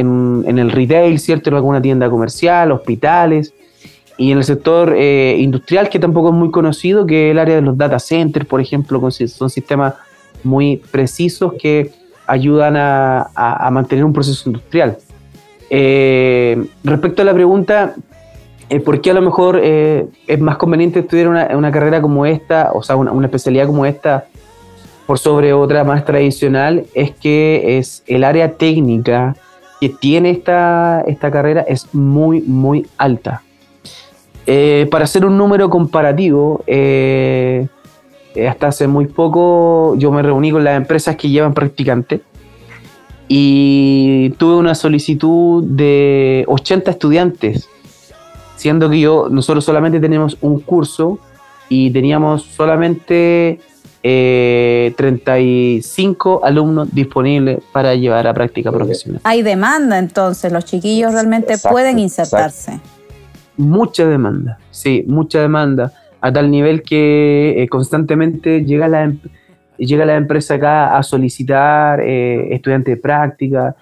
en, 0.47 0.57
el 0.57 0.71
retail, 0.71 1.19
¿cierto? 1.19 1.49
En 1.49 1.57
alguna 1.57 1.81
tienda 1.81 2.09
comercial, 2.09 2.71
hospitales. 2.71 3.53
Y 4.17 4.31
en 4.31 4.37
el 4.37 4.45
sector 4.45 4.95
eh, 4.95 5.35
industrial, 5.37 5.89
que 5.89 5.99
tampoco 5.99 6.29
es 6.29 6.35
muy 6.35 6.49
conocido, 6.49 7.05
que 7.05 7.27
es 7.27 7.31
el 7.31 7.39
área 7.39 7.55
de 7.55 7.61
los 7.61 7.77
data 7.77 7.99
centers, 7.99 8.45
por 8.45 8.61
ejemplo, 8.61 9.11
son 9.11 9.49
sistemas 9.49 9.95
muy 10.45 10.77
precisos 10.77 11.55
que 11.59 11.91
ayudan 12.25 12.77
a, 12.77 13.69
mantener 13.69 14.05
un 14.05 14.13
proceso 14.13 14.47
industrial. 14.47 14.97
Respecto 15.69 17.21
a 17.21 17.25
la 17.25 17.33
pregunta, 17.33 17.95
eh, 18.69 18.79
¿por 18.79 19.01
qué 19.01 19.11
a 19.11 19.13
lo 19.13 19.21
mejor 19.21 19.59
eh, 19.61 20.07
es 20.27 20.39
más 20.39 20.57
conveniente 20.57 20.99
estudiar 20.99 21.27
una, 21.27 21.71
carrera 21.71 22.01
como 22.01 22.25
esta, 22.25 22.71
o 22.73 22.83
sea, 22.83 22.95
una, 22.95 23.25
especialidad 23.25 23.67
como 23.67 23.85
esta, 23.85 24.25
por 25.05 25.19
sobre 25.19 25.53
otra 25.53 25.83
más 25.83 26.05
tradicional? 26.05 26.85
Es 26.93 27.11
que 27.11 27.77
es 27.77 28.03
el 28.07 28.23
área 28.23 28.53
técnica 28.53 29.35
que 29.79 29.89
tiene 29.89 30.31
esta, 30.31 31.03
esta 31.07 31.31
carrera 31.31 31.61
es 31.61 31.93
muy, 31.93 32.41
muy 32.41 32.87
alta. 32.97 33.43
Eh, 34.45 34.87
para 34.89 35.03
hacer 35.03 35.25
un 35.25 35.37
número 35.37 35.69
comparativo, 35.69 36.63
eh, 36.67 37.67
hasta 38.47 38.67
hace 38.67 38.87
muy 38.87 39.07
poco 39.07 39.95
yo 39.97 40.11
me 40.11 40.21
reuní 40.21 40.51
con 40.51 40.63
las 40.63 40.77
empresas 40.77 41.15
que 41.15 41.29
llevan 41.29 41.53
practicantes 41.53 42.21
y 43.27 44.29
tuve 44.37 44.55
una 44.55 44.75
solicitud 44.75 45.63
de 45.63 46.45
80 46.47 46.91
estudiantes, 46.91 47.69
siendo 48.57 48.89
que 48.89 48.99
yo, 48.99 49.27
nosotros 49.29 49.63
solamente 49.63 49.99
tenemos 49.99 50.37
un 50.41 50.59
curso 50.59 51.19
y 51.69 51.91
teníamos 51.91 52.43
solamente 52.43 53.59
eh, 54.03 54.93
35 54.97 56.41
alumnos 56.43 56.93
disponibles 56.93 57.59
para 57.71 57.95
llevar 57.95 58.27
a 58.27 58.33
práctica 58.33 58.71
profesional. 58.71 59.21
Hay 59.23 59.41
demanda 59.43 59.97
entonces, 59.99 60.51
los 60.51 60.65
chiquillos 60.65 61.13
realmente 61.13 61.53
Exacto, 61.53 61.73
pueden 61.73 61.99
insertarse. 61.99 62.79
Mucha 63.57 64.05
demanda, 64.05 64.59
sí, 64.69 65.03
mucha 65.07 65.41
demanda, 65.41 65.91
a 66.21 66.31
tal 66.31 66.51
nivel 66.51 66.83
que 66.83 67.61
eh, 67.61 67.67
constantemente 67.69 68.63
llega 68.65 68.87
la, 68.87 69.03
em- 69.03 69.19
llega 69.77 70.05
la 70.05 70.15
empresa 70.15 70.55
acá 70.55 70.97
a 70.97 71.03
solicitar 71.03 71.99
eh, 72.01 72.53
estudiantes 72.53 72.95
de 72.95 73.01
práctica, 73.01 73.75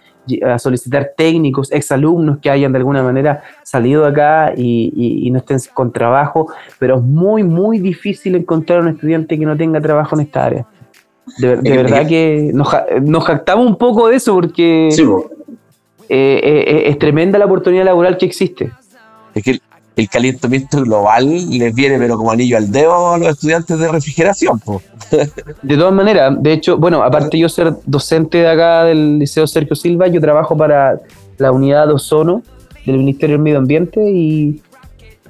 a 0.45 0.57
solicitar 0.59 1.11
técnicos, 1.15 1.71
exalumnos 1.71 2.39
que 2.39 2.49
hayan 2.49 2.71
de 2.71 2.77
alguna 2.79 3.03
manera 3.03 3.43
salido 3.63 4.03
de 4.03 4.09
acá 4.09 4.53
y, 4.55 4.91
y- 4.95 5.27
y 5.27 5.31
no 5.31 5.39
estén 5.39 5.57
con 5.73 5.91
trabajo, 5.91 6.47
pero 6.79 6.97
es 6.97 7.01
muy, 7.03 7.43
muy 7.43 7.79
difícil 7.79 8.35
encontrar 8.35 8.81
un 8.81 8.89
estudiante 8.89 9.37
que 9.37 9.45
no 9.45 9.55
tenga 9.55 9.79
trabajo 9.81 10.15
en 10.15 10.21
esta 10.21 10.45
área. 10.45 10.65
De, 11.37 11.53
Eh, 11.53 11.59
verdad 11.61 12.03
eh. 12.03 12.07
que 12.07 12.51
nos, 12.53 12.67
nos 13.01 13.23
jactamos 13.23 13.65
un 13.67 13.77
poco 13.77 14.07
de 14.09 14.15
eso 14.17 14.33
porque 14.35 14.89
Sí, 14.91 15.03
eh, 16.09 16.83
es 16.87 16.99
tremenda 16.99 17.39
la 17.39 17.45
oportunidad 17.45 17.85
laboral 17.85 18.17
que 18.17 18.25
existe. 18.25 18.71
Es 19.33 19.43
que 19.43 19.59
el, 19.95 20.09
calentamiento 20.09 20.81
global 20.81 21.25
les 21.49 21.73
viene 21.73 21.97
pero 21.97 22.17
como 22.17 22.31
anillo 22.31 22.57
al 22.57 22.71
dedo 22.71 23.13
a 23.13 23.17
los 23.17 23.29
estudiantes 23.29 23.77
de 23.79 23.87
refrigeración. 23.87 24.61
De 25.61 25.77
todas 25.77 25.93
maneras, 25.93 26.35
de 26.41 26.53
hecho, 26.53 26.77
bueno, 26.77 27.03
aparte 27.03 27.37
yo 27.37 27.47
ser 27.47 27.73
docente 27.85 28.39
de 28.39 28.47
acá 28.49 28.83
del 28.85 29.19
Liceo 29.19 29.45
Sergio 29.45 29.75
Silva, 29.75 30.07
yo 30.07 30.19
trabajo 30.19 30.57
para 30.57 30.99
la 31.37 31.51
unidad 31.51 31.87
de 31.87 31.93
ozono 31.93 32.41
del 32.85 32.97
Ministerio 32.97 33.35
del 33.35 33.43
Medio 33.43 33.59
Ambiente 33.59 34.01
y 34.09 34.61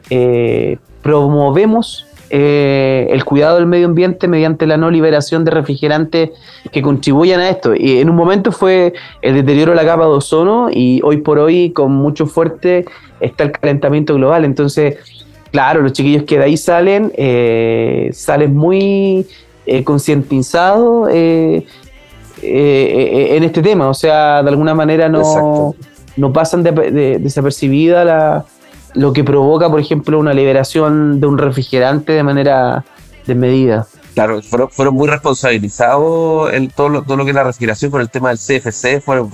eh, 0.09 0.77
promovemos 1.01 2.04
eh, 2.29 3.07
el 3.11 3.23
cuidado 3.23 3.55
del 3.57 3.65
medio 3.65 3.85
ambiente 3.85 4.27
mediante 4.27 4.65
la 4.65 4.77
no 4.77 4.89
liberación 4.89 5.45
de 5.45 5.51
refrigerantes 5.51 6.31
que 6.71 6.81
contribuyan 6.81 7.39
a 7.39 7.49
esto. 7.49 7.75
Y 7.75 7.99
en 7.99 8.09
un 8.09 8.15
momento 8.15 8.51
fue 8.51 8.93
el 9.21 9.35
deterioro 9.35 9.71
de 9.71 9.77
la 9.77 9.85
capa 9.85 10.03
de 10.05 10.09
ozono 10.11 10.69
y 10.71 11.01
hoy 11.03 11.17
por 11.17 11.37
hoy 11.39 11.71
con 11.71 11.91
mucho 11.91 12.25
fuerte 12.25 12.85
está 13.19 13.43
el 13.43 13.51
calentamiento 13.51 14.15
global. 14.15 14.43
Entonces, 14.45 14.97
claro, 15.51 15.81
los 15.81 15.93
chiquillos 15.93 16.23
que 16.23 16.37
de 16.37 16.43
ahí 16.45 16.57
salen, 16.57 17.11
eh, 17.15 18.09
salen 18.13 18.55
muy 18.55 19.25
eh, 19.65 19.83
concientizados 19.83 21.09
en 22.41 23.43
este 23.43 23.61
tema. 23.61 23.89
O 23.89 23.93
sea, 23.93 24.43
de 24.43 24.49
alguna 24.49 24.73
manera 24.73 25.09
no, 25.09 25.75
no 26.17 26.33
pasan 26.33 26.63
de, 26.63 26.71
de- 26.71 27.19
desapercibida 27.19 28.03
la, 28.05 28.45
lo 28.95 29.13
que 29.13 29.23
provoca, 29.23 29.69
por 29.69 29.79
ejemplo, 29.79 30.19
una 30.19 30.33
liberación 30.33 31.19
de 31.19 31.27
un 31.27 31.37
refrigerante 31.37 32.13
de 32.13 32.23
manera 32.23 32.85
desmedida. 33.27 33.87
Claro, 34.13 34.41
fueron, 34.41 34.69
fueron 34.69 34.95
muy 34.95 35.07
responsabilizados 35.07 36.53
en 36.53 36.69
todo 36.69 36.89
lo, 36.89 37.03
todo 37.03 37.17
lo 37.17 37.25
que 37.25 37.31
es 37.31 37.35
la 37.35 37.43
refrigeración 37.43 37.91
con 37.91 38.01
el 38.01 38.09
tema 38.09 38.29
del 38.29 38.37
CFC. 38.37 39.01
Fueron, 39.01 39.29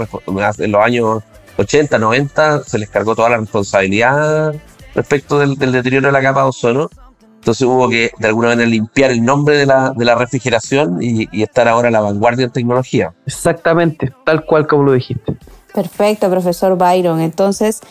en 0.58 0.72
los 0.72 0.82
años 0.82 1.24
80, 1.58 2.00
90, 2.00 2.64
se 2.64 2.80
les 2.80 2.90
cargó 2.90 3.16
toda 3.16 3.30
la 3.30 3.38
responsabilidad 3.38 4.56
respecto 4.96 5.40
del, 5.40 5.56
del 5.56 5.72
deterioro 5.72 6.08
de 6.08 6.12
la 6.12 6.22
capa 6.22 6.42
de 6.42 6.50
ozono. 6.50 6.90
Entonces 7.36 7.66
hubo 7.66 7.90
que 7.90 8.12
de 8.18 8.28
alguna 8.28 8.50
manera 8.50 8.70
limpiar 8.70 9.12
el 9.12 9.24
nombre 9.24 9.58
de 9.58 9.66
la, 9.66 9.94
de 9.96 10.06
la 10.06 10.16
refrigeración 10.16 10.98
y, 11.02 11.28
y 11.32 11.44
estar 11.44 11.68
ahora 11.68 11.88
a 11.88 11.92
la 11.92 12.02
vanguardia 12.02 12.46
en 12.46 12.52
tecnología. 12.52 13.14
Exactamente, 13.26 14.14
tal 14.26 14.46
cual 14.46 14.68
como 14.68 14.84
lo 14.84 14.94
dijiste. 14.94 15.38
Perfecto, 15.74 16.30
profesor 16.30 16.78
Byron. 16.78 17.20
Entonces, 17.20 17.82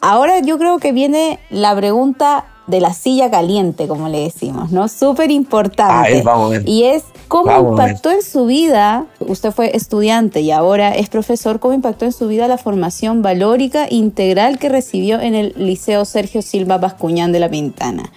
ahora 0.00 0.40
yo 0.40 0.58
creo 0.58 0.78
que 0.78 0.92
viene 0.92 1.38
la 1.50 1.74
pregunta 1.74 2.46
de 2.66 2.80
la 2.80 2.92
silla 2.92 3.30
caliente, 3.30 3.86
como 3.86 4.08
le 4.08 4.20
decimos, 4.20 4.72
¿no? 4.72 4.88
Súper 4.88 5.30
importante. 5.30 6.14
ver, 6.14 6.24
vamos 6.24 6.46
a 6.46 6.58
ver. 6.58 6.68
Y 6.68 6.84
es 6.84 7.04
cómo 7.28 7.46
Vamos 7.46 7.70
impactó 7.72 8.10
en 8.10 8.22
su 8.22 8.46
vida, 8.46 9.06
usted 9.20 9.52
fue 9.52 9.76
estudiante 9.76 10.40
y 10.40 10.50
ahora 10.50 10.94
es 10.94 11.08
profesor, 11.08 11.60
cómo 11.60 11.74
impactó 11.74 12.04
en 12.04 12.12
su 12.12 12.26
vida 12.28 12.48
la 12.48 12.58
formación 12.58 13.22
valórica 13.22 13.86
integral 13.88 14.58
que 14.58 14.68
recibió 14.68 15.20
en 15.20 15.34
el 15.34 15.54
Liceo 15.56 16.04
Sergio 16.04 16.42
Silva 16.42 16.78
Bascuñán 16.78 17.32
de 17.32 17.40
la 17.40 17.48
Pintana. 17.48 18.10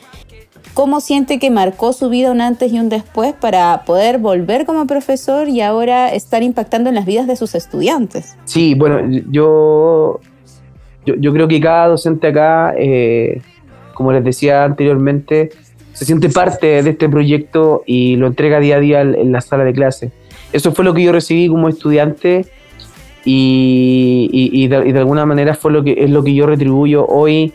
¿Cómo 0.73 1.01
siente 1.01 1.39
que 1.39 1.49
marcó 1.49 1.93
su 1.93 2.09
vida 2.09 2.31
un 2.31 2.41
antes 2.41 2.71
y 2.71 2.79
un 2.79 2.89
después 2.89 3.33
para 3.33 3.83
poder 3.85 4.17
volver 4.17 4.65
como 4.65 4.85
profesor 4.87 5.49
y 5.49 5.61
ahora 5.61 6.09
estar 6.13 6.41
impactando 6.41 6.89
en 6.89 6.95
las 6.95 7.05
vidas 7.05 7.27
de 7.27 7.35
sus 7.35 7.53
estudiantes? 7.53 8.37
Sí, 8.45 8.75
bueno, 8.75 9.01
yo, 9.29 10.21
yo, 11.17 11.33
creo 11.33 11.47
que 11.47 11.59
cada 11.59 11.87
docente 11.87 12.27
acá, 12.27 12.73
eh, 12.77 13.41
como 13.93 14.11
les 14.11 14.23
decía 14.23 14.63
anteriormente, 14.63 15.49
se 15.93 16.05
siente 16.05 16.29
parte 16.29 16.81
de 16.81 16.89
este 16.89 17.09
proyecto 17.09 17.83
y 17.85 18.15
lo 18.15 18.27
entrega 18.27 18.59
día 18.59 18.77
a 18.77 18.79
día 18.79 19.01
en 19.01 19.31
la 19.31 19.41
sala 19.41 19.63
de 19.63 19.73
clase. 19.73 20.11
Eso 20.53 20.71
fue 20.71 20.85
lo 20.85 20.93
que 20.93 21.03
yo 21.03 21.11
recibí 21.11 21.47
como 21.47 21.69
estudiante 21.69 22.45
y, 23.25 24.29
y- 24.31 24.67
de, 24.67 24.99
alguna 24.99 25.25
manera 25.25 25.53
fue 25.53 25.71
lo 25.71 25.83
que 25.83 25.95
es 25.97 26.09
lo 26.09 26.23
que 26.23 26.33
yo 26.33 26.45
retribuyo 26.45 27.05
hoy 27.05 27.53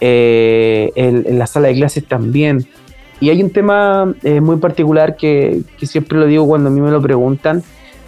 eh, 0.00 0.90
en, 0.96 1.38
la 1.38 1.46
sala 1.46 1.68
de 1.68 1.74
clases 1.74 2.04
también. 2.04 2.66
Y 3.20 3.30
hay 3.30 3.42
un 3.42 3.50
tema 3.50 4.12
eh, 4.22 4.40
muy 4.40 4.56
particular 4.56 5.16
que 5.16 5.62
siempre 5.82 6.18
lo 6.18 6.26
digo 6.26 6.46
cuando 6.46 6.68
a 6.68 6.72
mí 6.72 6.80
me 6.80 6.90
lo 6.90 7.00
preguntan, 7.00 7.62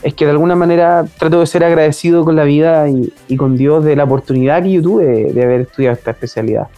es 0.06 0.14
que 0.14 0.24
de 0.24 0.30
alguna 0.30 0.54
manera 0.54 1.04
trato 1.18 1.40
de 1.40 1.46
ser 1.46 1.64
agradecido 1.64 2.24
con 2.24 2.36
la 2.36 2.44
vida 2.44 2.86
y, 2.88 3.36
con 3.36 3.56
Dios 3.56 3.84
de 3.84 3.96
la 3.96 4.04
oportunidad 4.04 4.62
que 4.62 4.70
yo 4.70 4.80
tuve 4.80 5.32
de 5.32 5.42
haber 5.42 5.62
estudiado 5.62 5.96
esta 5.96 6.12
especialidad. 6.12 6.68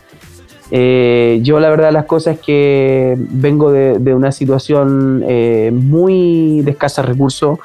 Eh, 0.70 1.38
yo 1.42 1.60
la 1.60 1.68
verdad 1.68 1.92
las 1.92 2.06
cosas 2.06 2.38
que 2.38 3.18
vengo 3.18 3.70
de, 3.70 4.14
una 4.14 4.32
situación 4.32 5.22
eh, 5.28 5.70
muy 5.74 6.62
de 6.62 6.70
escasos 6.70 7.04
recursos, 7.04 7.58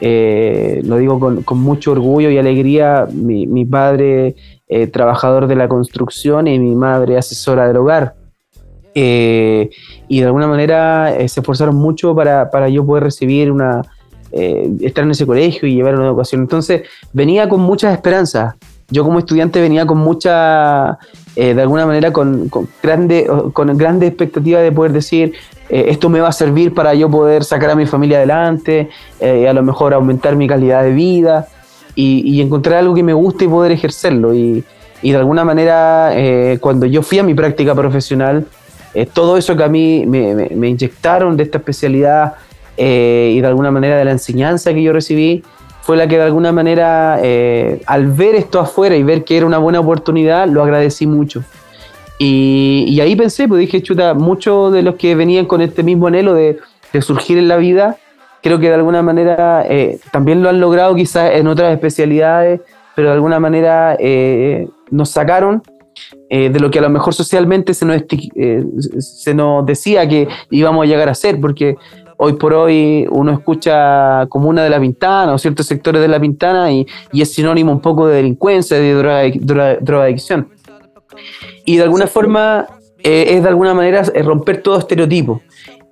eh, 0.00 0.80
lo 0.86 0.96
digo 0.96 1.20
con, 1.20 1.44
mucho 1.58 1.92
orgullo 1.92 2.30
y 2.30 2.38
alegría, 2.38 3.06
mi, 3.12 3.46
mi 3.46 3.66
padre 3.66 4.34
trabajador 4.92 5.46
de 5.46 5.56
la 5.56 5.68
construcción 5.68 6.46
y 6.46 6.58
mi 6.58 6.74
madre 6.74 7.18
asesora 7.18 7.68
del 7.68 7.76
hogar. 7.76 8.14
Y 8.94 10.20
de 10.20 10.24
alguna 10.24 10.46
manera 10.46 11.14
se 11.18 11.40
esforzaron 11.40 11.76
mucho 11.76 12.14
para, 12.14 12.50
para 12.50 12.70
yo 12.70 12.86
poder 12.86 13.04
recibir 13.04 13.52
una, 13.52 13.82
eh, 14.32 14.70
estar 14.80 15.04
en 15.04 15.10
ese 15.10 15.26
colegio 15.26 15.68
y 15.68 15.74
llevar 15.74 15.94
una 15.94 16.06
educación. 16.06 16.40
Entonces 16.40 16.82
venía 17.12 17.48
con 17.48 17.60
muchas 17.60 17.92
esperanzas. 17.92 18.54
Yo 18.92 19.04
como 19.04 19.18
estudiante 19.18 19.58
venía 19.58 19.86
con 19.86 19.98
mucha, 19.98 20.98
eh, 21.34 21.54
de 21.54 21.62
alguna 21.62 21.86
manera, 21.86 22.12
con, 22.12 22.50
con 22.50 22.68
grande, 22.82 23.26
con 23.54 23.76
grande 23.78 24.06
expectativa 24.06 24.60
de 24.60 24.70
poder 24.70 24.92
decir, 24.92 25.32
eh, 25.70 25.86
esto 25.88 26.10
me 26.10 26.20
va 26.20 26.28
a 26.28 26.32
servir 26.32 26.74
para 26.74 26.92
yo 26.92 27.10
poder 27.10 27.42
sacar 27.42 27.70
a 27.70 27.74
mi 27.74 27.86
familia 27.86 28.18
adelante, 28.18 28.90
eh, 29.18 29.48
a 29.48 29.52
lo 29.54 29.62
mejor 29.62 29.94
aumentar 29.94 30.36
mi 30.36 30.46
calidad 30.46 30.82
de 30.82 30.92
vida 30.92 31.48
y, 31.94 32.40
encontrar 32.42 32.80
algo 32.80 32.94
que 32.94 33.02
me 33.02 33.14
guste 33.14 33.46
y 33.46 33.48
poder 33.48 33.72
ejercerlo. 33.72 34.34
Y, 34.34 34.62
de 35.02 35.16
alguna 35.16 35.44
manera, 35.44 36.12
cuando 36.60 36.86
yo 36.86 37.02
fui 37.02 37.18
a 37.18 37.24
mi 37.24 37.34
práctica 37.34 37.74
profesional, 37.74 38.46
todo 39.12 39.36
eso 39.36 39.56
que 39.56 39.64
a 39.64 39.68
mí 39.68 40.06
me 40.06 40.68
inyectaron 40.68 41.36
de 41.36 41.42
esta 41.42 41.58
especialidad 41.58 42.34
eh, 42.76 43.32
y 43.36 43.40
de 43.40 43.46
alguna 43.46 43.70
manera 43.70 43.96
de 43.96 44.04
la 44.04 44.12
enseñanza 44.12 44.72
que 44.72 44.82
yo 44.82 44.92
recibí, 44.92 45.42
fue 45.82 45.96
la 45.96 46.06
que 46.06 46.16
de 46.16 46.22
alguna 46.22 46.52
manera, 46.52 47.18
eh, 47.22 47.82
al 47.86 48.06
ver 48.06 48.34
esto 48.36 48.60
afuera 48.60 48.96
y 48.96 49.02
ver 49.02 49.24
que 49.24 49.36
era 49.36 49.46
una 49.46 49.58
buena 49.58 49.80
oportunidad, 49.80 50.46
lo 50.48 50.62
agradecí 50.62 51.06
mucho. 51.06 51.42
Y, 52.18 52.84
y 52.88 53.00
ahí 53.00 53.16
pensé, 53.16 53.48
pues 53.48 53.60
dije, 53.60 53.82
chuta, 53.82 54.14
muchos 54.14 54.72
de 54.72 54.82
los 54.82 54.94
que 54.94 55.14
venían 55.16 55.46
con 55.46 55.60
este 55.60 55.82
mismo 55.82 56.06
anhelo 56.06 56.34
de, 56.34 56.58
de 56.92 57.02
surgir 57.02 57.36
en 57.38 57.48
la 57.48 57.56
vida, 57.56 57.96
creo 58.42 58.58
que 58.58 58.68
de 58.68 58.74
alguna 58.74 59.02
manera 59.02 59.64
eh, 59.68 59.98
también 60.10 60.42
lo 60.42 60.48
han 60.48 60.60
logrado 60.60 60.94
quizás 60.94 61.32
en 61.32 61.46
otras 61.46 61.72
especialidades, 61.72 62.60
pero 62.94 63.08
de 63.08 63.14
alguna 63.14 63.40
manera 63.40 63.96
eh, 63.98 64.68
nos 64.90 65.10
sacaron 65.10 65.62
eh, 66.28 66.50
de 66.50 66.60
lo 66.60 66.70
que 66.70 66.78
a 66.78 66.82
lo 66.82 66.90
mejor 66.90 67.14
socialmente 67.14 67.74
se 67.74 67.84
nos, 67.84 68.02
eh, 68.34 68.64
se 68.98 69.34
nos 69.34 69.64
decía 69.64 70.08
que 70.08 70.28
íbamos 70.50 70.84
a 70.84 70.86
llegar 70.86 71.08
a 71.08 71.14
ser, 71.14 71.40
porque 71.40 71.76
hoy 72.16 72.34
por 72.34 72.52
hoy 72.54 73.06
uno 73.10 73.32
escucha 73.32 74.26
comuna 74.28 74.62
de 74.64 74.70
la 74.70 74.80
Pintana 74.80 75.34
o 75.34 75.38
ciertos 75.38 75.66
sectores 75.66 76.00
de 76.02 76.08
la 76.08 76.20
Pintana 76.20 76.70
y, 76.72 76.86
es 77.12 77.32
sinónimo 77.32 77.72
un 77.72 77.80
poco 77.80 78.06
de 78.06 78.16
delincuencia, 78.16 78.78
de 78.78 78.94
droga- 78.94 79.32
droga- 79.40 79.78
drogadicción. 79.80 80.48
Y 81.64 81.76
de 81.76 81.82
alguna 81.82 82.06
forma 82.06 82.66
eh, 82.98 83.26
es 83.36 83.42
de 83.42 83.48
alguna 83.48 83.74
manera 83.74 84.02
eh, 84.14 84.22
romper 84.22 84.62
todo 84.62 84.78
estereotipo. 84.78 85.42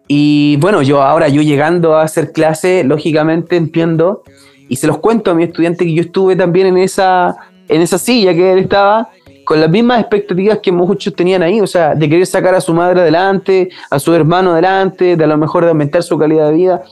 Y 0.09 0.56
bueno, 0.56 0.83
yo 0.83 1.02
ahora, 1.02 1.28
yo 1.28 1.42
llegando 1.42 1.94
a 1.94 2.02
hacer 2.02 2.33
clase, 2.33 2.83
lógicamente 2.85 3.56
entiendo 3.56 4.22
y 4.68 4.76
se 4.76 4.87
los 4.87 4.98
cuento 4.98 5.30
a 5.30 5.35
mi 5.35 5.44
estudiante 5.44 5.85
que 5.85 5.92
yo 5.94 6.02
estuve 6.02 6.37
también 6.37 6.66
en 6.68 6.78
esa, 6.78 7.37
en 7.68 7.80
esa 7.80 7.98
silla 7.98 8.35
que 8.35 8.52
él 8.52 8.59
estaba, 8.61 9.09
con 9.50 9.60
las 9.60 9.68
mismas 9.68 9.98
expectativas 9.98 10.60
que 10.60 10.70
muchos 10.70 11.12
tenían 11.12 11.42
ahí, 11.42 11.60
o 11.60 11.66
sea, 11.66 11.96
de 11.96 12.08
querer 12.08 12.24
sacar 12.24 12.54
a 12.54 12.60
su 12.60 12.72
madre 12.72 13.00
adelante, 13.00 13.68
a 13.90 13.98
su 13.98 14.14
hermano 14.14 14.52
adelante, 14.52 15.16
de 15.16 15.24
a 15.24 15.26
lo 15.26 15.36
mejor 15.36 15.64
de 15.64 15.70
aumentar 15.70 16.04
su 16.04 16.16
calidad 16.16 16.50
de 16.50 16.54
vida. 16.54 16.82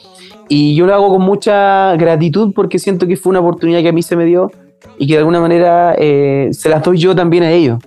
Y 0.48 0.74
yo 0.74 0.84
lo 0.84 0.92
hago 0.92 1.08
con 1.10 1.22
mucha 1.22 1.94
gratitud 1.94 2.52
porque 2.52 2.80
siento 2.80 3.06
que 3.06 3.16
fue 3.16 3.30
una 3.30 3.38
oportunidad 3.38 3.80
que 3.80 3.90
a 3.90 3.92
mí 3.92 4.02
se 4.02 4.16
me 4.16 4.24
dio 4.24 4.50
y 4.98 5.06
que 5.06 5.12
de 5.12 5.18
alguna 5.20 5.40
manera 5.40 5.94
eh, 5.98 6.48
se 6.50 6.68
las 6.68 6.82
doy 6.82 6.98
yo 6.98 7.14
también 7.14 7.44
a 7.44 7.52
ellos. 7.52 7.78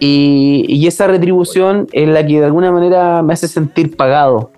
Y, 0.00 0.86
esa 0.86 1.06
retribución 1.08 1.86
es 1.92 2.08
la 2.08 2.26
que 2.26 2.38
de 2.40 2.46
alguna 2.46 2.72
manera 2.72 3.22
me 3.22 3.34
hace 3.34 3.48
sentir 3.48 3.98
pagado. 3.98 4.50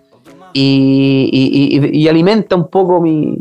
y- 0.52 1.90
y 1.92 2.06
alimenta 2.06 2.54
un 2.54 2.68
poco 2.68 3.00
mi... 3.00 3.40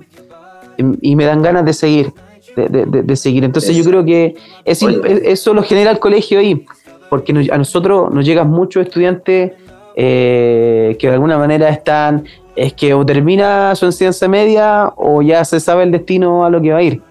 y 0.99 1.15
me 1.15 1.25
dan 1.25 1.43
ganas 1.43 1.63
de 1.63 1.73
seguir, 1.73 2.11
de, 2.57 2.67
de- 2.67 2.85
de- 2.85 3.03
de 3.03 3.15
seguir. 3.15 3.43
Entonces 3.45 3.75
yo 3.75 3.83
creo 3.85 4.03
que 4.03 4.35
es- 4.65 4.81
eso 5.23 5.53
lo 5.53 5.63
genera 5.63 5.91
el 5.91 5.99
colegio 5.99 6.39
ahí, 6.39 6.65
porque 7.09 7.31
nos- 7.31 7.49
a 7.49 7.57
nosotros 7.57 8.11
nos 8.13 8.25
llegan 8.25 8.49
muchos 8.49 8.85
estudiantes 8.85 9.53
eh, 9.99 10.95
que 10.99 11.07
de 11.07 11.13
alguna 11.13 11.37
manera 11.37 11.69
están, 11.69 12.25
es 12.55 12.73
que 12.73 12.93
o 12.93 13.03
termina 13.05 13.73
su 13.75 13.85
enseñanza 13.85 14.27
media 14.27 14.93
o 14.95 15.21
ya 15.21 15.43
se 15.45 15.59
sabe 15.59 15.83
el 15.83 15.91
destino 15.91 16.45
a 16.45 16.49
lo 16.49 16.61
que 16.61 16.71
va 16.71 16.77
a 16.79 16.83
ir. 16.83 17.01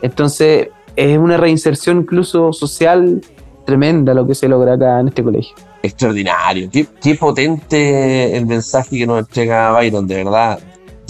Entonces 0.00 0.68
es 0.96 1.18
una 1.18 1.36
reinserción 1.36 1.98
incluso 1.98 2.52
social 2.52 3.20
tremenda 3.64 4.12
lo 4.12 4.26
que 4.26 4.34
se 4.34 4.48
logra 4.48 4.74
acá 4.74 4.98
en 5.00 5.08
este 5.08 5.22
colegio. 5.22 5.54
Extraordinario. 5.84 6.68
Qué, 6.72 6.86
qué 7.00 7.14
potente 7.14 8.36
el 8.36 8.46
mensaje 8.46 8.98
que 8.98 9.06
nos 9.06 9.20
entrega 9.20 9.70
Byron, 9.72 10.06
de 10.06 10.16
verdad. 10.16 10.58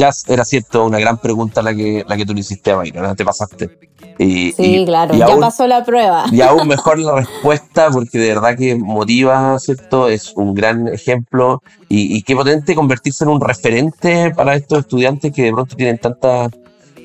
Ya 0.02 0.10
era 0.26 0.44
cierto, 0.44 0.84
una 0.84 0.98
gran 0.98 1.18
pregunta 1.18 1.62
la 1.62 1.72
que, 1.72 2.04
la 2.08 2.16
que 2.16 2.26
tú 2.26 2.34
le 2.34 2.40
hiciste 2.40 2.72
a 2.72 2.76
Byron, 2.76 3.04
¿no? 3.04 3.14
te 3.14 3.24
pasaste. 3.24 3.70
Y, 4.18 4.50
Sí, 4.50 4.78
y- 4.80 4.84
claro, 4.84 5.14
y 5.14 5.18
ya 5.18 5.26
aún- 5.26 5.38
pasó 5.40 5.64
la 5.68 5.84
prueba. 5.84 6.24
Y 6.32 6.40
aún 6.40 6.66
mejor 6.74 6.98
la 6.98 7.14
respuesta, 7.14 7.88
porque 7.92 8.18
de 8.18 8.28
verdad 8.34 8.56
que 8.56 8.74
motiva, 8.74 9.56
¿cierto? 9.60 10.08
Es 10.08 10.32
un 10.34 10.54
gran 10.54 10.88
ejemplo. 10.88 11.62
Y, 11.88 12.16
y 12.16 12.22
qué 12.22 12.34
potente 12.34 12.74
convertirse 12.74 13.22
en 13.22 13.30
un 13.30 13.40
referente 13.40 14.32
para 14.34 14.56
estos 14.56 14.80
estudiantes 14.80 15.32
que 15.32 15.42
de 15.44 15.52
pronto 15.52 15.76
tienen 15.76 15.98
tantas 15.98 16.50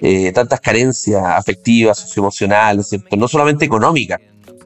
eh, 0.01 0.31
tantas 0.31 0.59
carencias 0.59 1.23
afectivas, 1.23 1.99
socioemocionales, 1.99 2.89
¿cierto? 2.89 3.15
No 3.15 3.27
solamente 3.27 3.65
económicas, 3.65 4.19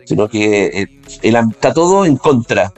sino 0.06 0.28
que 0.30 0.66
eh, 0.84 0.88
el- 1.22 1.36
está 1.36 1.74
todo 1.74 2.06
en 2.06 2.16
contra. 2.16 2.72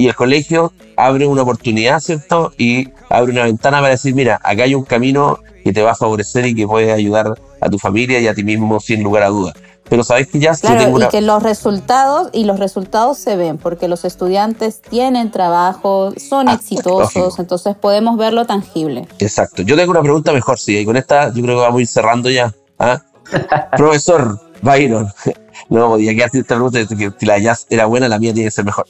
Y 0.00 0.08
el 0.08 0.14
colegio 0.14 0.72
abre 0.96 1.26
una 1.26 1.42
oportunidad, 1.42 2.00
¿cierto? 2.00 2.52
Y 2.56 2.88
abre 3.10 3.32
una 3.32 3.44
ventana 3.44 3.78
para 3.80 3.90
decir, 3.90 4.14
mira, 4.14 4.40
acá 4.42 4.62
hay 4.62 4.74
un 4.74 4.84
camino 4.84 5.38
que 5.62 5.72
te 5.74 5.82
va 5.82 5.90
a 5.90 5.94
favorecer 5.94 6.46
y 6.46 6.54
que 6.54 6.66
puede 6.66 6.90
ayudar 6.90 7.34
a 7.60 7.68
tu 7.68 7.78
familia 7.78 8.18
y 8.18 8.26
a 8.26 8.34
ti 8.34 8.42
mismo 8.42 8.80
sin 8.80 9.02
lugar 9.02 9.24
a 9.24 9.28
dudas. 9.28 9.54
Pero 9.90 10.02
sabes 10.04 10.28
que 10.28 10.38
ya 10.38 10.52
yo 10.54 10.60
Claro, 10.60 10.78
tengo 10.84 10.92
y 10.98 11.02
una... 11.02 11.08
que 11.08 11.20
los 11.20 11.42
resultados, 11.42 12.30
y 12.32 12.44
los 12.44 12.58
resultados 12.58 13.18
se 13.18 13.36
ven, 13.36 13.58
porque 13.58 13.88
los 13.88 14.04
estudiantes 14.06 14.80
tienen 14.80 15.30
trabajo, 15.30 16.14
son 16.16 16.48
Ah, 16.48 16.54
exitosos, 16.54 17.14
lógico. 17.16 17.34
entonces 17.42 17.76
podemos 17.76 18.16
verlo 18.16 18.46
tangible. 18.46 19.06
Exacto. 19.18 19.60
Yo 19.62 19.76
tengo 19.76 19.90
una 19.90 20.00
pregunta 20.02 20.32
mejor, 20.32 20.58
sí, 20.58 20.78
y 20.78 20.84
con 20.86 20.96
esta 20.96 21.26
yo 21.34 21.42
creo 21.42 21.56
que 21.56 21.62
vamos 21.62 21.78
a 21.78 21.82
ir 21.82 21.88
cerrando 21.88 22.30
ya. 22.30 22.54
¿ah? 22.78 23.02
Profesor 23.76 24.40
Byron, 24.62 25.08
no 25.68 25.88
podía 25.88 26.14
quedar 26.14 26.30
sin 26.30 26.40
esta 26.40 26.54
pregunta, 26.54 26.78
que 26.86 27.10
si 27.18 27.26
la 27.26 27.34
de 27.34 27.42
jazz 27.42 27.66
era 27.68 27.84
buena, 27.86 28.08
la 28.08 28.18
mía 28.18 28.32
tiene 28.32 28.46
que 28.48 28.52
ser 28.52 28.64
mejor. 28.64 28.86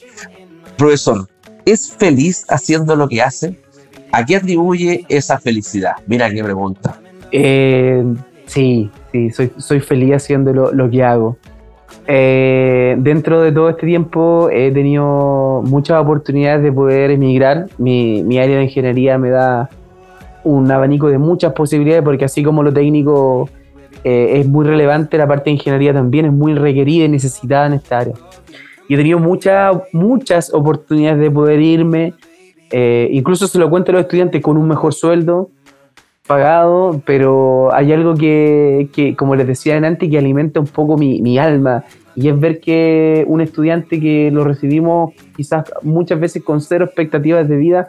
Profesor, 0.81 1.27
¿es 1.63 1.93
feliz 1.93 2.43
haciendo 2.49 2.95
lo 2.95 3.07
que 3.07 3.21
hace? 3.21 3.55
¿A 4.11 4.25
qué 4.25 4.37
atribuye 4.37 5.05
esa 5.09 5.37
felicidad? 5.37 5.91
Mira 6.07 6.27
qué 6.31 6.43
pregunta. 6.43 6.99
Eh, 7.31 8.03
sí, 8.47 8.89
sí, 9.11 9.29
soy, 9.29 9.51
soy 9.57 9.79
feliz 9.79 10.15
haciendo 10.15 10.51
lo, 10.51 10.71
lo 10.71 10.89
que 10.89 11.03
hago. 11.03 11.37
Eh, 12.07 12.95
dentro 12.97 13.43
de 13.43 13.51
todo 13.51 13.69
este 13.69 13.85
tiempo 13.85 14.49
he 14.49 14.71
tenido 14.71 15.61
muchas 15.63 16.01
oportunidades 16.01 16.63
de 16.63 16.71
poder 16.71 17.11
emigrar. 17.11 17.67
Mi, 17.77 18.23
mi 18.23 18.39
área 18.39 18.57
de 18.57 18.63
ingeniería 18.63 19.19
me 19.19 19.29
da 19.29 19.69
un 20.43 20.71
abanico 20.71 21.09
de 21.09 21.19
muchas 21.19 21.53
posibilidades 21.53 22.03
porque 22.03 22.25
así 22.25 22.41
como 22.41 22.63
lo 22.63 22.73
técnico 22.73 23.47
eh, 24.03 24.39
es 24.39 24.47
muy 24.47 24.65
relevante, 24.65 25.19
la 25.19 25.27
parte 25.27 25.51
de 25.51 25.57
ingeniería 25.57 25.93
también 25.93 26.25
es 26.25 26.33
muy 26.33 26.55
requerida 26.55 27.05
y 27.05 27.09
necesitada 27.09 27.67
en 27.67 27.73
esta 27.73 27.99
área. 27.99 28.15
Y 28.91 28.95
he 28.95 28.97
tenido 28.97 29.19
muchas, 29.19 29.77
muchas 29.93 30.53
oportunidades 30.53 31.17
de 31.17 31.31
poder 31.31 31.61
irme, 31.61 32.13
eh, 32.71 33.07
incluso 33.13 33.47
se 33.47 33.57
lo 33.57 33.69
cuento 33.69 33.91
a 33.91 33.93
los 33.93 34.01
estudiantes 34.01 34.41
con 34.41 34.57
un 34.57 34.67
mejor 34.67 34.93
sueldo, 34.93 35.49
pagado, 36.27 37.01
pero 37.05 37.73
hay 37.73 37.93
algo 37.93 38.15
que, 38.15 38.89
que, 38.91 39.15
como 39.15 39.37
les 39.37 39.47
decía 39.47 39.77
antes, 39.77 40.09
que 40.09 40.17
alimenta 40.17 40.59
un 40.59 40.67
poco 40.67 40.97
mi, 40.97 41.21
mi 41.21 41.37
alma, 41.37 41.85
y 42.17 42.27
es 42.27 42.37
ver 42.37 42.59
que 42.59 43.23
un 43.29 43.39
estudiante 43.39 43.97
que 43.97 44.29
lo 44.29 44.43
recibimos 44.43 45.13
quizás 45.37 45.71
muchas 45.83 46.19
veces 46.19 46.43
con 46.43 46.59
cero 46.59 46.83
expectativas 46.83 47.47
de 47.47 47.55
vida, 47.55 47.87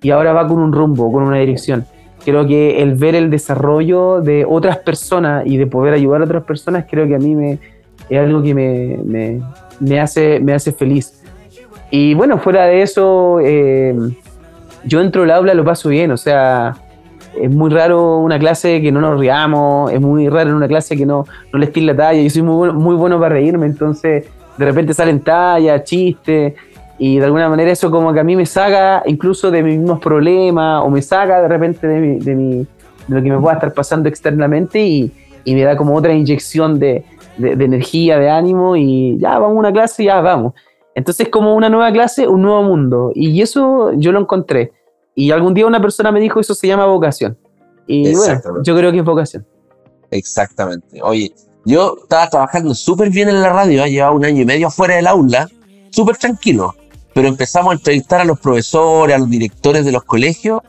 y 0.00 0.10
ahora 0.10 0.32
va 0.32 0.46
con 0.46 0.60
un 0.60 0.72
rumbo, 0.72 1.10
con 1.10 1.24
una 1.24 1.38
dirección. 1.38 1.86
Creo 2.24 2.46
que 2.46 2.84
el 2.84 2.94
ver 2.94 3.16
el 3.16 3.30
desarrollo 3.30 4.20
de 4.20 4.46
otras 4.48 4.76
personas 4.76 5.44
y 5.44 5.56
de 5.56 5.66
poder 5.66 5.92
ayudar 5.92 6.20
a 6.20 6.24
otras 6.24 6.44
personas, 6.44 6.86
creo 6.88 7.08
que 7.08 7.16
a 7.16 7.18
mí 7.18 7.34
me, 7.34 7.58
es 8.08 8.18
algo 8.20 8.40
que 8.44 8.54
me, 8.54 8.96
me, 9.04 9.40
me 9.80 10.00
hace, 10.00 10.40
me 10.40 10.52
hace 10.52 10.72
feliz. 10.72 11.22
Y 11.90 12.14
bueno, 12.14 12.38
fuera 12.38 12.64
de 12.66 12.82
eso, 12.82 13.38
eh, 13.40 13.94
yo 14.84 15.00
entro 15.00 15.22
al 15.22 15.30
aula, 15.30 15.54
lo 15.54 15.64
paso 15.64 15.88
bien, 15.88 16.10
o 16.10 16.16
sea, 16.16 16.74
es 17.40 17.50
muy 17.50 17.70
raro 17.70 18.18
una 18.18 18.38
clase 18.38 18.80
que 18.80 18.90
no 18.90 19.00
nos 19.00 19.20
riamos, 19.20 19.92
es 19.92 20.00
muy 20.00 20.28
raro 20.28 20.56
una 20.56 20.68
clase 20.68 20.96
que 20.96 21.06
no, 21.06 21.24
no 21.52 21.58
les 21.58 21.72
tire 21.72 21.86
la 21.86 21.96
talla. 21.96 22.20
Yo 22.22 22.30
soy 22.30 22.42
muy 22.42 22.54
bueno, 22.56 22.74
muy 22.74 22.96
bueno 22.96 23.20
para 23.20 23.34
reírme, 23.34 23.66
entonces 23.66 24.24
de 24.56 24.64
repente 24.64 24.94
salen 24.94 25.20
tallas, 25.20 25.84
chistes, 25.84 26.54
y 26.98 27.18
de 27.18 27.24
alguna 27.26 27.48
manera 27.48 27.70
eso 27.70 27.90
como 27.90 28.12
que 28.12 28.20
a 28.20 28.24
mí 28.24 28.36
me 28.36 28.46
saca 28.46 29.02
incluso 29.06 29.50
de 29.50 29.62
mis 29.62 29.78
mismos 29.78 30.00
problemas, 30.00 30.82
o 30.82 30.90
me 30.90 31.02
saca 31.02 31.42
de 31.42 31.48
repente 31.48 31.86
de, 31.86 32.00
mi, 32.00 32.18
de, 32.18 32.34
mi, 32.34 32.56
de 32.56 32.66
lo 33.16 33.22
que 33.22 33.30
me 33.30 33.38
pueda 33.38 33.54
estar 33.54 33.72
pasando 33.74 34.08
externamente 34.08 34.80
y, 34.80 35.12
y 35.44 35.54
me 35.54 35.62
da 35.62 35.76
como 35.76 35.94
otra 35.94 36.14
inyección 36.14 36.78
de, 36.78 37.04
de, 37.38 37.56
de, 37.56 37.64
energía, 37.64 38.18
de 38.18 38.30
ánimo, 38.30 38.76
y 38.76 39.18
ya 39.18 39.38
vamos 39.38 39.56
a 39.56 39.60
una 39.60 39.72
clase, 39.72 40.04
ya 40.04 40.20
vamos. 40.20 40.54
Entonces 40.94 41.28
como 41.28 41.54
una 41.54 41.68
nueva 41.68 41.92
clase, 41.92 42.26
un 42.26 42.42
nuevo 42.42 42.62
mundo, 42.62 43.12
y 43.14 43.42
eso 43.42 43.92
yo 43.94 44.12
lo 44.12 44.20
encontré. 44.20 44.72
Y 45.14 45.30
algún 45.30 45.54
día 45.54 45.66
una 45.66 45.80
persona 45.80 46.10
me 46.12 46.20
dijo 46.20 46.40
eso 46.40 46.54
se 46.54 46.66
llama 46.66 46.86
vocación. 46.86 47.38
Y 47.86 48.14
bueno, 48.14 48.40
yo 48.62 48.76
creo 48.76 48.92
que 48.92 48.98
es 48.98 49.04
vocación. 49.04 49.46
Exactamente. 50.10 51.00
Oye, 51.02 51.32
yo 51.66 51.96
estaba 52.02 52.30
trabajando 52.30 52.74
súper 52.74 53.10
bien 53.10 53.28
en 53.28 53.42
la 53.42 53.52
radio, 53.52 53.84
¿eh? 53.84 53.90
llevaba 53.90 54.14
un 54.14 54.24
año 54.24 54.42
y 54.42 54.44
medio 54.44 54.70
fuera 54.70 54.96
del 54.96 55.06
aula, 55.06 55.48
súper 55.90 56.16
tranquilo, 56.16 56.74
pero 57.12 57.28
empezamos 57.28 57.72
a 57.72 57.74
entrevistar 57.74 58.20
a 58.20 58.24
los 58.24 58.38
profesores, 58.38 59.16
a 59.16 59.18
los 59.18 59.28
directores 59.28 59.84
de 59.84 59.92
los 59.92 60.04
colegios, 60.04 60.60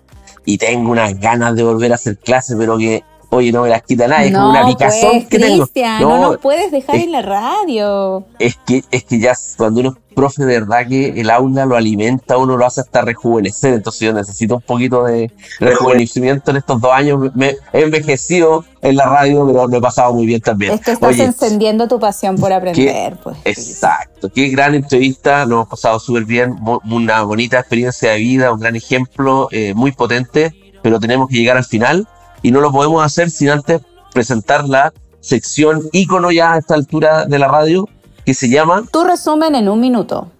y 0.43 0.57
tengo 0.57 0.91
unas 0.91 1.19
ganas 1.19 1.55
de 1.55 1.63
volver 1.63 1.91
a 1.91 1.95
hacer 1.95 2.17
clases, 2.17 2.55
pero 2.57 2.77
que, 2.77 3.03
oye, 3.29 3.51
no 3.51 3.63
me 3.63 3.69
las 3.69 3.83
quita 3.83 4.07
nadie, 4.07 4.31
no, 4.31 4.39
es 4.39 4.43
como 4.43 4.49
una 4.49 4.65
picazón 4.67 5.11
pues, 5.11 5.27
que 5.27 5.39
tengo. 5.39 5.67
No, 6.01 6.09
no 6.09 6.31
nos 6.31 6.37
puedes 6.37 6.71
dejar 6.71 6.95
es, 6.95 7.03
en 7.03 7.11
la 7.11 7.21
radio. 7.21 8.25
Es 8.39 8.57
que, 8.65 8.83
es 8.91 9.03
que 9.03 9.19
ya 9.19 9.33
cuando 9.57 9.81
uno 9.81 9.89
es 9.89 10.15
profe, 10.15 10.45
de 10.45 10.59
verdad 10.59 10.87
que 10.87 11.09
el 11.19 11.29
aula 11.29 11.65
lo 11.65 11.75
alimenta, 11.75 12.37
uno 12.37 12.57
lo 12.57 12.65
hace 12.65 12.81
hasta 12.81 13.01
rejuvenecer, 13.01 13.73
entonces 13.73 14.01
yo 14.01 14.13
necesito 14.13 14.55
un 14.55 14.61
poquito 14.61 15.03
de 15.03 15.31
rejuvenecimiento 15.59 16.51
en 16.51 16.57
estos 16.57 16.81
dos 16.81 16.91
años. 16.91 17.35
Me 17.35 17.55
he 17.73 17.81
envejecido 17.81 18.65
en 18.81 18.95
la 18.95 19.05
radio, 19.05 19.45
pero 19.45 19.67
lo 19.67 19.77
he 19.77 19.81
pasado 19.81 20.13
muy 20.13 20.25
bien 20.25 20.41
también. 20.41 20.73
Es 20.73 20.81
que 20.81 20.91
estás 20.93 21.13
Oye, 21.13 21.23
encendiendo 21.23 21.87
tu 21.87 21.99
pasión 21.99 22.35
por 22.35 22.51
aprender. 22.51 23.13
Qué, 23.13 23.17
pues, 23.21 23.37
exacto, 23.45 24.29
qué 24.33 24.49
gran 24.49 24.73
entrevista, 24.73 25.45
lo 25.45 25.55
hemos 25.55 25.67
pasado 25.67 25.99
súper 25.99 26.25
bien, 26.25 26.55
una 26.89 27.21
bonita 27.23 27.59
experiencia 27.59 28.11
de 28.11 28.17
vida, 28.17 28.51
un 28.51 28.59
gran 28.59 28.75
ejemplo, 28.75 29.49
eh, 29.51 29.73
muy 29.75 29.91
potente, 29.91 30.53
pero 30.81 30.99
tenemos 30.99 31.29
que 31.29 31.35
llegar 31.35 31.57
al 31.57 31.65
final 31.65 32.07
y 32.47 32.51
no 32.51 32.61
lo 32.61 32.71
podemos 32.71 33.03
hacer 33.03 33.29
sin 33.29 33.49
antes 33.49 33.81
presentar 34.13 34.69
la 34.69 34.93
sección 35.19 35.81
ícono 35.91 36.31
ya 36.31 36.53
a 36.53 36.59
esta 36.59 36.75
altura 36.75 37.25
de 37.25 37.39
la 37.39 37.49
radio 37.49 37.89
que 38.25 38.33
se 38.33 38.47
llama 38.47 38.83
Tu 38.89 39.03
resumen 39.03 39.53
en 39.53 39.67
un 39.67 39.81
minuto. 39.81 40.31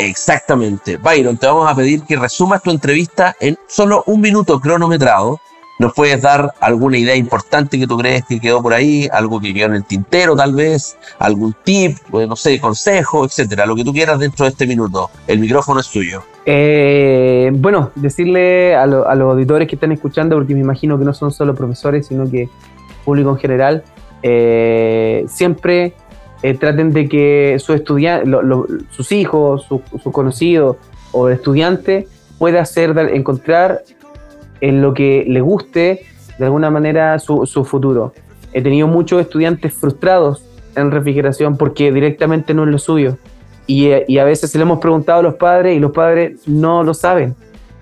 Exactamente. 0.00 0.96
Byron, 0.96 1.36
te 1.36 1.46
vamos 1.46 1.70
a 1.70 1.76
pedir 1.76 2.02
que 2.02 2.16
resumas 2.16 2.60
tu 2.60 2.72
entrevista 2.72 3.36
en 3.38 3.56
solo 3.68 4.02
un 4.08 4.20
minuto 4.20 4.58
cronometrado. 4.58 5.38
¿Nos 5.78 5.92
puedes 5.92 6.20
dar 6.20 6.54
alguna 6.58 6.98
idea 6.98 7.14
importante 7.14 7.78
que 7.78 7.86
tú 7.86 7.96
crees 7.96 8.24
que 8.24 8.40
quedó 8.40 8.62
por 8.62 8.74
ahí? 8.74 9.08
Algo 9.12 9.40
que 9.40 9.54
quedó 9.54 9.66
en 9.66 9.74
el 9.74 9.84
tintero, 9.84 10.34
tal 10.34 10.54
vez, 10.54 10.96
algún 11.20 11.54
tip, 11.62 11.98
no 12.10 12.34
sé, 12.34 12.58
consejo, 12.58 13.24
etcétera. 13.24 13.64
Lo 13.64 13.76
que 13.76 13.84
tú 13.84 13.92
quieras 13.92 14.18
dentro 14.18 14.44
de 14.44 14.50
este 14.50 14.66
minuto. 14.66 15.08
El 15.28 15.38
micrófono 15.38 15.78
es 15.78 15.88
tuyo. 15.88 16.33
Eh, 16.46 17.50
bueno, 17.54 17.90
decirle 17.94 18.74
a, 18.74 18.86
lo, 18.86 19.08
a 19.08 19.14
los 19.14 19.32
auditores 19.32 19.66
que 19.68 19.76
están 19.76 19.92
escuchando, 19.92 20.36
porque 20.36 20.54
me 20.54 20.60
imagino 20.60 20.98
que 20.98 21.04
no 21.04 21.14
son 21.14 21.30
solo 21.30 21.54
profesores, 21.54 22.06
sino 22.06 22.30
que 22.30 22.48
público 23.04 23.30
en 23.30 23.36
general, 23.36 23.84
eh, 24.22 25.24
siempre 25.28 25.94
eh, 26.42 26.54
traten 26.54 26.92
de 26.92 27.08
que 27.08 27.56
su 27.58 27.72
estudiante, 27.72 28.26
lo, 28.26 28.42
lo, 28.42 28.66
sus 28.90 29.12
hijos, 29.12 29.64
sus 29.64 29.80
su 30.02 30.12
conocidos 30.12 30.76
o 31.12 31.28
estudiante 31.28 32.08
pueda 32.38 32.60
hacer, 32.60 32.96
encontrar 33.12 33.82
en 34.60 34.82
lo 34.82 34.94
que 34.94 35.24
le 35.28 35.40
guste 35.40 36.06
de 36.38 36.44
alguna 36.44 36.70
manera 36.70 37.18
su, 37.18 37.46
su, 37.46 37.64
futuro. 37.64 38.12
He 38.52 38.62
tenido 38.62 38.88
muchos 38.88 39.20
estudiantes 39.20 39.72
frustrados 39.74 40.44
en 40.74 40.90
refrigeración 40.90 41.56
porque 41.56 41.92
directamente 41.92 42.54
no 42.54 42.64
es 42.64 42.70
lo 42.70 42.78
suyo. 42.78 43.16
Y, 43.66 44.18
a 44.18 44.24
veces 44.24 44.50
se 44.50 44.58
le 44.58 44.62
hemos 44.62 44.78
preguntado 44.78 45.20
a 45.20 45.22
los 45.22 45.34
padres 45.34 45.76
y 45.76 45.80
los 45.80 45.92
padres 45.92 46.46
no 46.46 46.82
lo 46.82 46.94
saben. 46.94 47.34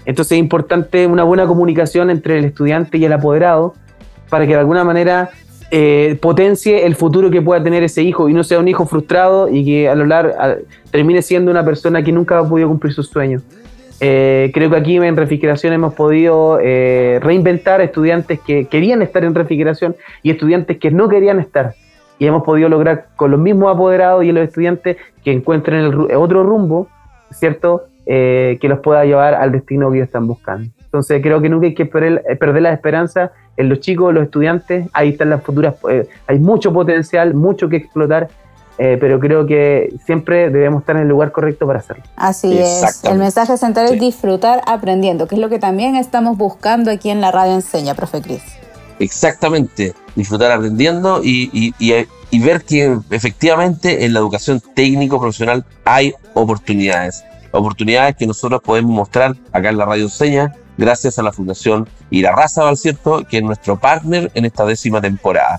Entonces 0.04 0.32
es 0.32 0.38
importante 0.38 1.06
una 1.06 1.24
buena 1.24 1.46
comunicación 1.46 2.10
entre 2.10 2.38
el 2.38 2.44
estudiante 2.44 2.98
y 2.98 3.04
el 3.04 3.12
apoderado 3.12 3.74
para 4.28 4.46
que 4.46 4.52
de 4.52 4.60
alguna 4.60 4.84
manera 4.84 5.30
eh, 5.70 6.18
potencie 6.20 6.86
el 6.86 6.96
futuro 6.96 7.30
que 7.30 7.40
pueda 7.40 7.62
tener 7.62 7.82
ese 7.82 8.02
hijo 8.02 8.28
y 8.28 8.34
no 8.34 8.44
sea 8.44 8.58
un 8.58 8.68
hijo 8.68 8.86
frustrado 8.86 9.48
y 9.48 9.64
que 9.64 9.88
a 9.88 9.94
lo 9.94 10.04
largo 10.04 10.34
termine 10.90 11.22
siendo 11.22 11.50
una 11.50 11.64
persona 11.64 12.02
que 12.02 12.12
nunca 12.12 12.38
ha 12.38 12.48
podido 12.48 12.68
cumplir 12.68 12.92
sus 12.92 13.08
sueños. 13.08 13.42
Eh, 14.04 14.50
creo 14.52 14.68
que 14.68 14.76
aquí 14.76 14.96
en 14.96 15.16
refrigeración 15.16 15.72
hemos 15.72 15.94
podido 15.94 16.58
eh, 16.60 17.20
reinventar 17.22 17.80
estudiantes 17.80 18.40
que 18.40 18.66
querían 18.66 19.00
estar 19.00 19.22
en 19.24 19.32
refrigeración 19.32 19.94
y 20.24 20.30
estudiantes 20.30 20.78
que 20.78 20.90
no 20.90 21.08
querían 21.08 21.38
estar. 21.38 21.74
Y 22.18 22.26
hemos 22.26 22.42
podido 22.44 22.68
lograr 22.68 23.08
con 23.16 23.30
los 23.30 23.40
mismos 23.40 23.74
apoderados 23.74 24.24
y 24.24 24.32
los 24.32 24.44
estudiantes 24.44 24.96
que 25.24 25.32
encuentren 25.32 25.84
el, 25.84 26.16
otro 26.16 26.42
rumbo, 26.42 26.88
¿cierto? 27.30 27.84
que 28.04 28.58
los 28.62 28.80
pueda 28.80 29.04
llevar 29.04 29.34
al 29.34 29.52
destino 29.52 29.88
que 29.90 29.98
ellos 29.98 30.06
están 30.06 30.26
buscando. 30.26 30.68
Entonces 30.84 31.22
creo 31.22 31.40
que 31.40 31.48
nunca 31.48 31.66
hay 31.66 31.74
que 31.74 31.86
perder, 31.86 32.22
perder 32.38 32.62
la 32.62 32.72
esperanza 32.72 33.30
en 33.56 33.68
los 33.68 33.80
chicos, 33.80 34.10
en 34.10 34.16
los 34.16 34.24
estudiantes, 34.24 34.88
ahí 34.92 35.10
están 35.10 35.30
las 35.30 35.42
futuras, 35.42 35.74
eh, 35.90 36.08
hay 36.26 36.38
mucho 36.38 36.72
potencial, 36.72 37.34
mucho 37.34 37.68
que 37.68 37.76
explotar, 37.76 38.28
eh, 38.78 38.96
pero 38.98 39.20
creo 39.20 39.46
que 39.46 39.94
siempre 40.04 40.50
debemos 40.50 40.82
estar 40.82 40.96
en 40.96 41.02
el 41.02 41.08
lugar 41.08 41.32
correcto 41.32 41.66
para 41.66 41.80
hacerlo. 41.80 42.04
Así 42.16 42.58
es, 42.58 43.04
el 43.04 43.18
mensaje 43.18 43.56
central 43.56 43.92
es 43.92 44.00
disfrutar 44.00 44.62
aprendiendo, 44.66 45.26
que 45.26 45.34
es 45.34 45.40
lo 45.40 45.48
que 45.48 45.58
también 45.58 45.96
estamos 45.96 46.38
buscando 46.38 46.90
aquí 46.90 47.10
en 47.10 47.20
la 47.20 47.30
radio 47.30 47.54
Enseña, 47.54 47.94
profe 47.94 48.22
Cris. 48.22 48.61
Exactamente, 49.02 49.94
disfrutar 50.14 50.52
aprendiendo 50.52 51.22
y, 51.24 51.74
ver 52.38 52.62
que 52.62 52.96
efectivamente 53.10 54.04
en 54.04 54.12
la 54.12 54.20
educación 54.20 54.62
técnico 54.76 55.20
profesional 55.20 55.64
hay 55.84 56.14
oportunidades, 56.34 57.24
oportunidades 57.50 58.14
que 58.14 58.28
nosotros 58.28 58.62
podemos 58.64 58.92
mostrar 58.92 59.34
acá 59.50 59.70
en 59.70 59.78
la 59.78 59.86
radio 59.86 60.04
Enseña 60.04 60.54
gracias 60.78 61.18
a 61.18 61.24
la 61.24 61.32
Fundación 61.32 61.88
Irarraza 62.10 62.74
¿cierto? 62.76 63.24
que 63.28 63.38
es 63.38 63.42
nuestro 63.42 63.76
partner 63.76 64.30
en 64.34 64.44
esta 64.44 64.64
décima 64.64 65.00
temporada. 65.00 65.58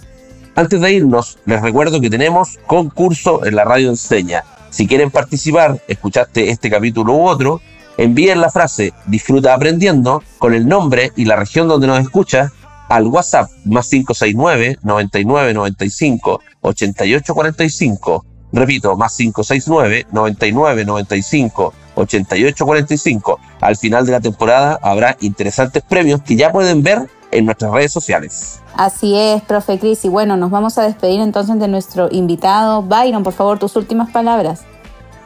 Antes 0.56 0.80
de 0.80 0.94
irnos, 0.94 1.38
les 1.46 1.62
recuerdo 1.62 2.00
que 2.00 2.10
tenemos 2.10 2.60
concurso 2.66 3.46
en 3.46 3.58
la 3.58 3.66
radio 3.66 3.90
enseña. 3.90 4.46
Si 4.70 4.88
quieren 4.88 5.12
participar, 5.12 5.82
escuchaste 5.90 6.50
este 6.50 6.70
capítulo 6.70 7.14
u 7.14 7.28
otro, 7.28 7.60
envíen 7.98 8.40
la 8.40 8.50
frase 8.50 8.94
disfruta 9.06 9.54
aprendiendo 9.54 10.24
con 10.40 10.54
el 10.54 10.66
nombre 10.66 11.12
y 11.18 11.26
la 11.26 11.36
región 11.36 11.68
donde 11.68 11.88
nos 11.88 12.00
escucha 12.00 12.54
al 12.94 13.08
WhatsApp 13.08 13.50
más 13.66 13.90
569 13.90 14.78
99 14.84 15.54
95 15.54 16.42
88 16.62 17.34
45. 17.34 18.26
Repito, 18.54 18.96
más 18.96 19.18
569 19.18 20.06
99 20.12 20.86
95 20.86 21.74
8845. 21.96 23.40
Al 23.62 23.78
final 23.78 24.06
de 24.06 24.12
la 24.12 24.22
temporada 24.22 24.80
habrá 24.84 25.18
interesantes 25.22 25.82
premios 25.82 26.22
que 26.22 26.36
ya 26.36 26.52
pueden 26.52 26.84
ver 26.84 27.10
en 27.32 27.46
nuestras 27.46 27.72
redes 27.72 27.92
sociales. 27.92 28.62
Así 28.76 29.18
es, 29.18 29.42
profe 29.42 29.80
Cris. 29.80 30.06
Y 30.06 30.10
bueno, 30.10 30.38
nos 30.38 30.52
vamos 30.52 30.78
a 30.78 30.84
despedir 30.84 31.20
entonces 31.20 31.58
de 31.60 31.68
nuestro 31.68 32.10
invitado. 32.12 32.84
Byron, 32.84 33.24
por 33.24 33.34
favor, 33.34 33.58
tus 33.58 33.76
últimas 33.76 34.12
palabras. 34.12 34.66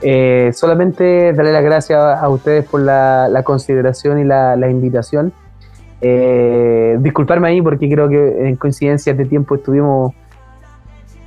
Eh, 0.01 0.51
solamente 0.53 1.33
darle 1.33 1.51
las 1.51 1.63
gracias 1.63 1.99
a 1.99 2.29
ustedes 2.29 2.65
por 2.65 2.81
la, 2.81 3.41
consideración 3.43 4.19
y 4.19 4.23
la, 4.23 4.55
invitación. 4.69 5.33
Eh, 6.01 6.97
disculparme 6.99 7.47
ahí 7.47 7.61
porque 7.61 7.89
creo 7.89 8.07
que 8.07 8.49
en 8.49 8.55
coincidencias 8.55 9.17
de 9.17 9.25
tiempo 9.25 9.55
estuvimos 9.55 10.13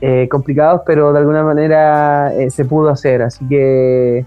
eh, 0.01 0.29
complicados, 0.31 0.83
pero 0.87 1.13
de 1.13 1.19
alguna 1.19 1.43
manera 1.43 2.33
se 2.49 2.65
pudo 2.65 2.89
hacer. 2.89 3.23
Así 3.23 3.47
que 3.49 4.25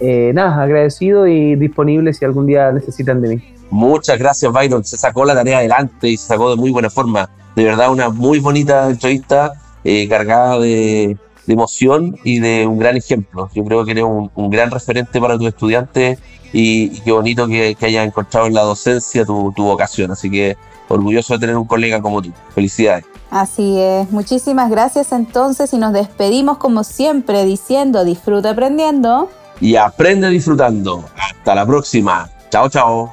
eh, 0.00 0.30
nada, 0.34 0.62
agradecido 0.62 1.26
y 1.26 1.56
disponible 1.56 2.12
si 2.12 2.24
algún 2.24 2.46
día 2.46 2.70
necesitan 2.72 3.20
de 3.20 3.36
mí. 3.36 3.54
Muchas 3.70 4.18
gracias, 4.18 4.52
Byron. 4.52 4.84
Se 4.84 4.96
sacó 4.96 5.24
la 5.24 5.34
tarea 5.34 5.58
adelante 5.58 6.08
y 6.08 6.16
se 6.16 6.28
sacó 6.28 6.50
de 6.50 6.56
muy 6.56 6.70
buena 6.70 6.88
forma. 6.88 7.28
De 7.56 7.64
verdad, 7.64 7.90
una 7.90 8.08
muy 8.08 8.38
bonita 8.38 8.88
entrevista 8.88 9.52
eh, 9.84 10.08
cargada 10.08 10.58
de, 10.60 11.16
emoción 11.52 12.16
y 12.24 12.40
de 12.40 12.66
un 12.66 12.78
gran 12.78 12.96
ejemplo. 12.96 13.48
Yo 13.54 13.64
creo 13.64 13.84
que 13.84 13.92
eres 13.92 14.04
un, 14.04 14.50
gran 14.50 14.70
referente 14.70 15.20
para 15.20 15.36
tus 15.36 15.48
estudiantes 15.48 16.18
y, 16.52 17.00
qué 17.00 17.12
bonito 17.12 17.46
que, 17.46 17.74
que, 17.74 17.86
hayas 17.86 18.06
encontrado 18.06 18.46
en 18.46 18.54
la 18.54 18.62
docencia 18.62 19.24
tu, 19.24 19.52
tu 19.54 19.64
vocación. 19.64 20.10
Así 20.10 20.30
que 20.30 20.56
orgulloso 20.88 21.34
de 21.34 21.40
tener 21.40 21.56
un 21.56 21.66
colega 21.66 22.00
como 22.00 22.22
tú. 22.22 22.32
Felicidades. 22.54 23.04
Así 23.30 23.78
es. 23.78 24.10
Muchísimas 24.10 24.70
gracias 24.70 25.12
entonces 25.12 25.72
y 25.74 25.78
nos 25.78 25.92
despedimos 25.92 26.58
como 26.58 26.82
siempre 26.82 27.44
diciendo 27.44 28.04
disfruta 28.04 28.50
aprendiendo 28.50 29.28
y 29.60 29.76
aprende 29.76 30.28
disfrutando. 30.30 31.04
Hasta 31.16 31.54
la 31.54 31.66
próxima. 31.66 32.30
Chao, 32.50 32.68
chao. 32.68 33.12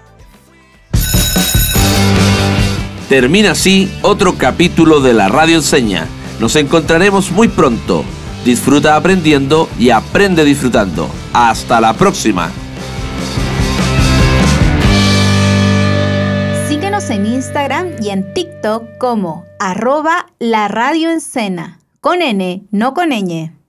Termina 3.10 3.52
así 3.52 3.91
otro 4.02 4.36
capítulo 4.38 5.00
de 5.00 5.13
la 5.13 5.28
Radio 5.28 5.58
Enseña. 5.58 6.08
Nos 6.39 6.56
encontraremos 6.56 7.32
muy 7.32 7.48
pronto. 7.48 8.04
Disfruta 8.45 8.95
aprendiendo 8.95 9.67
y 9.79 9.89
aprende 9.89 10.45
disfrutando. 10.45 11.10
Hasta 11.34 11.81
la 11.81 11.93
próxima. 11.93 12.51
Síguenos 16.69 17.10
en 17.10 17.25
Instagram 17.25 17.88
y 17.99 18.10
en 18.10 18.34
TikTok 18.36 18.99
como 18.99 19.45
arroba 19.60 20.27
la 20.38 20.67
radio 20.67 21.10
con 22.01 22.21
N, 22.21 22.62
no 22.69 22.93
con 22.93 23.10
ñ. 23.10 23.64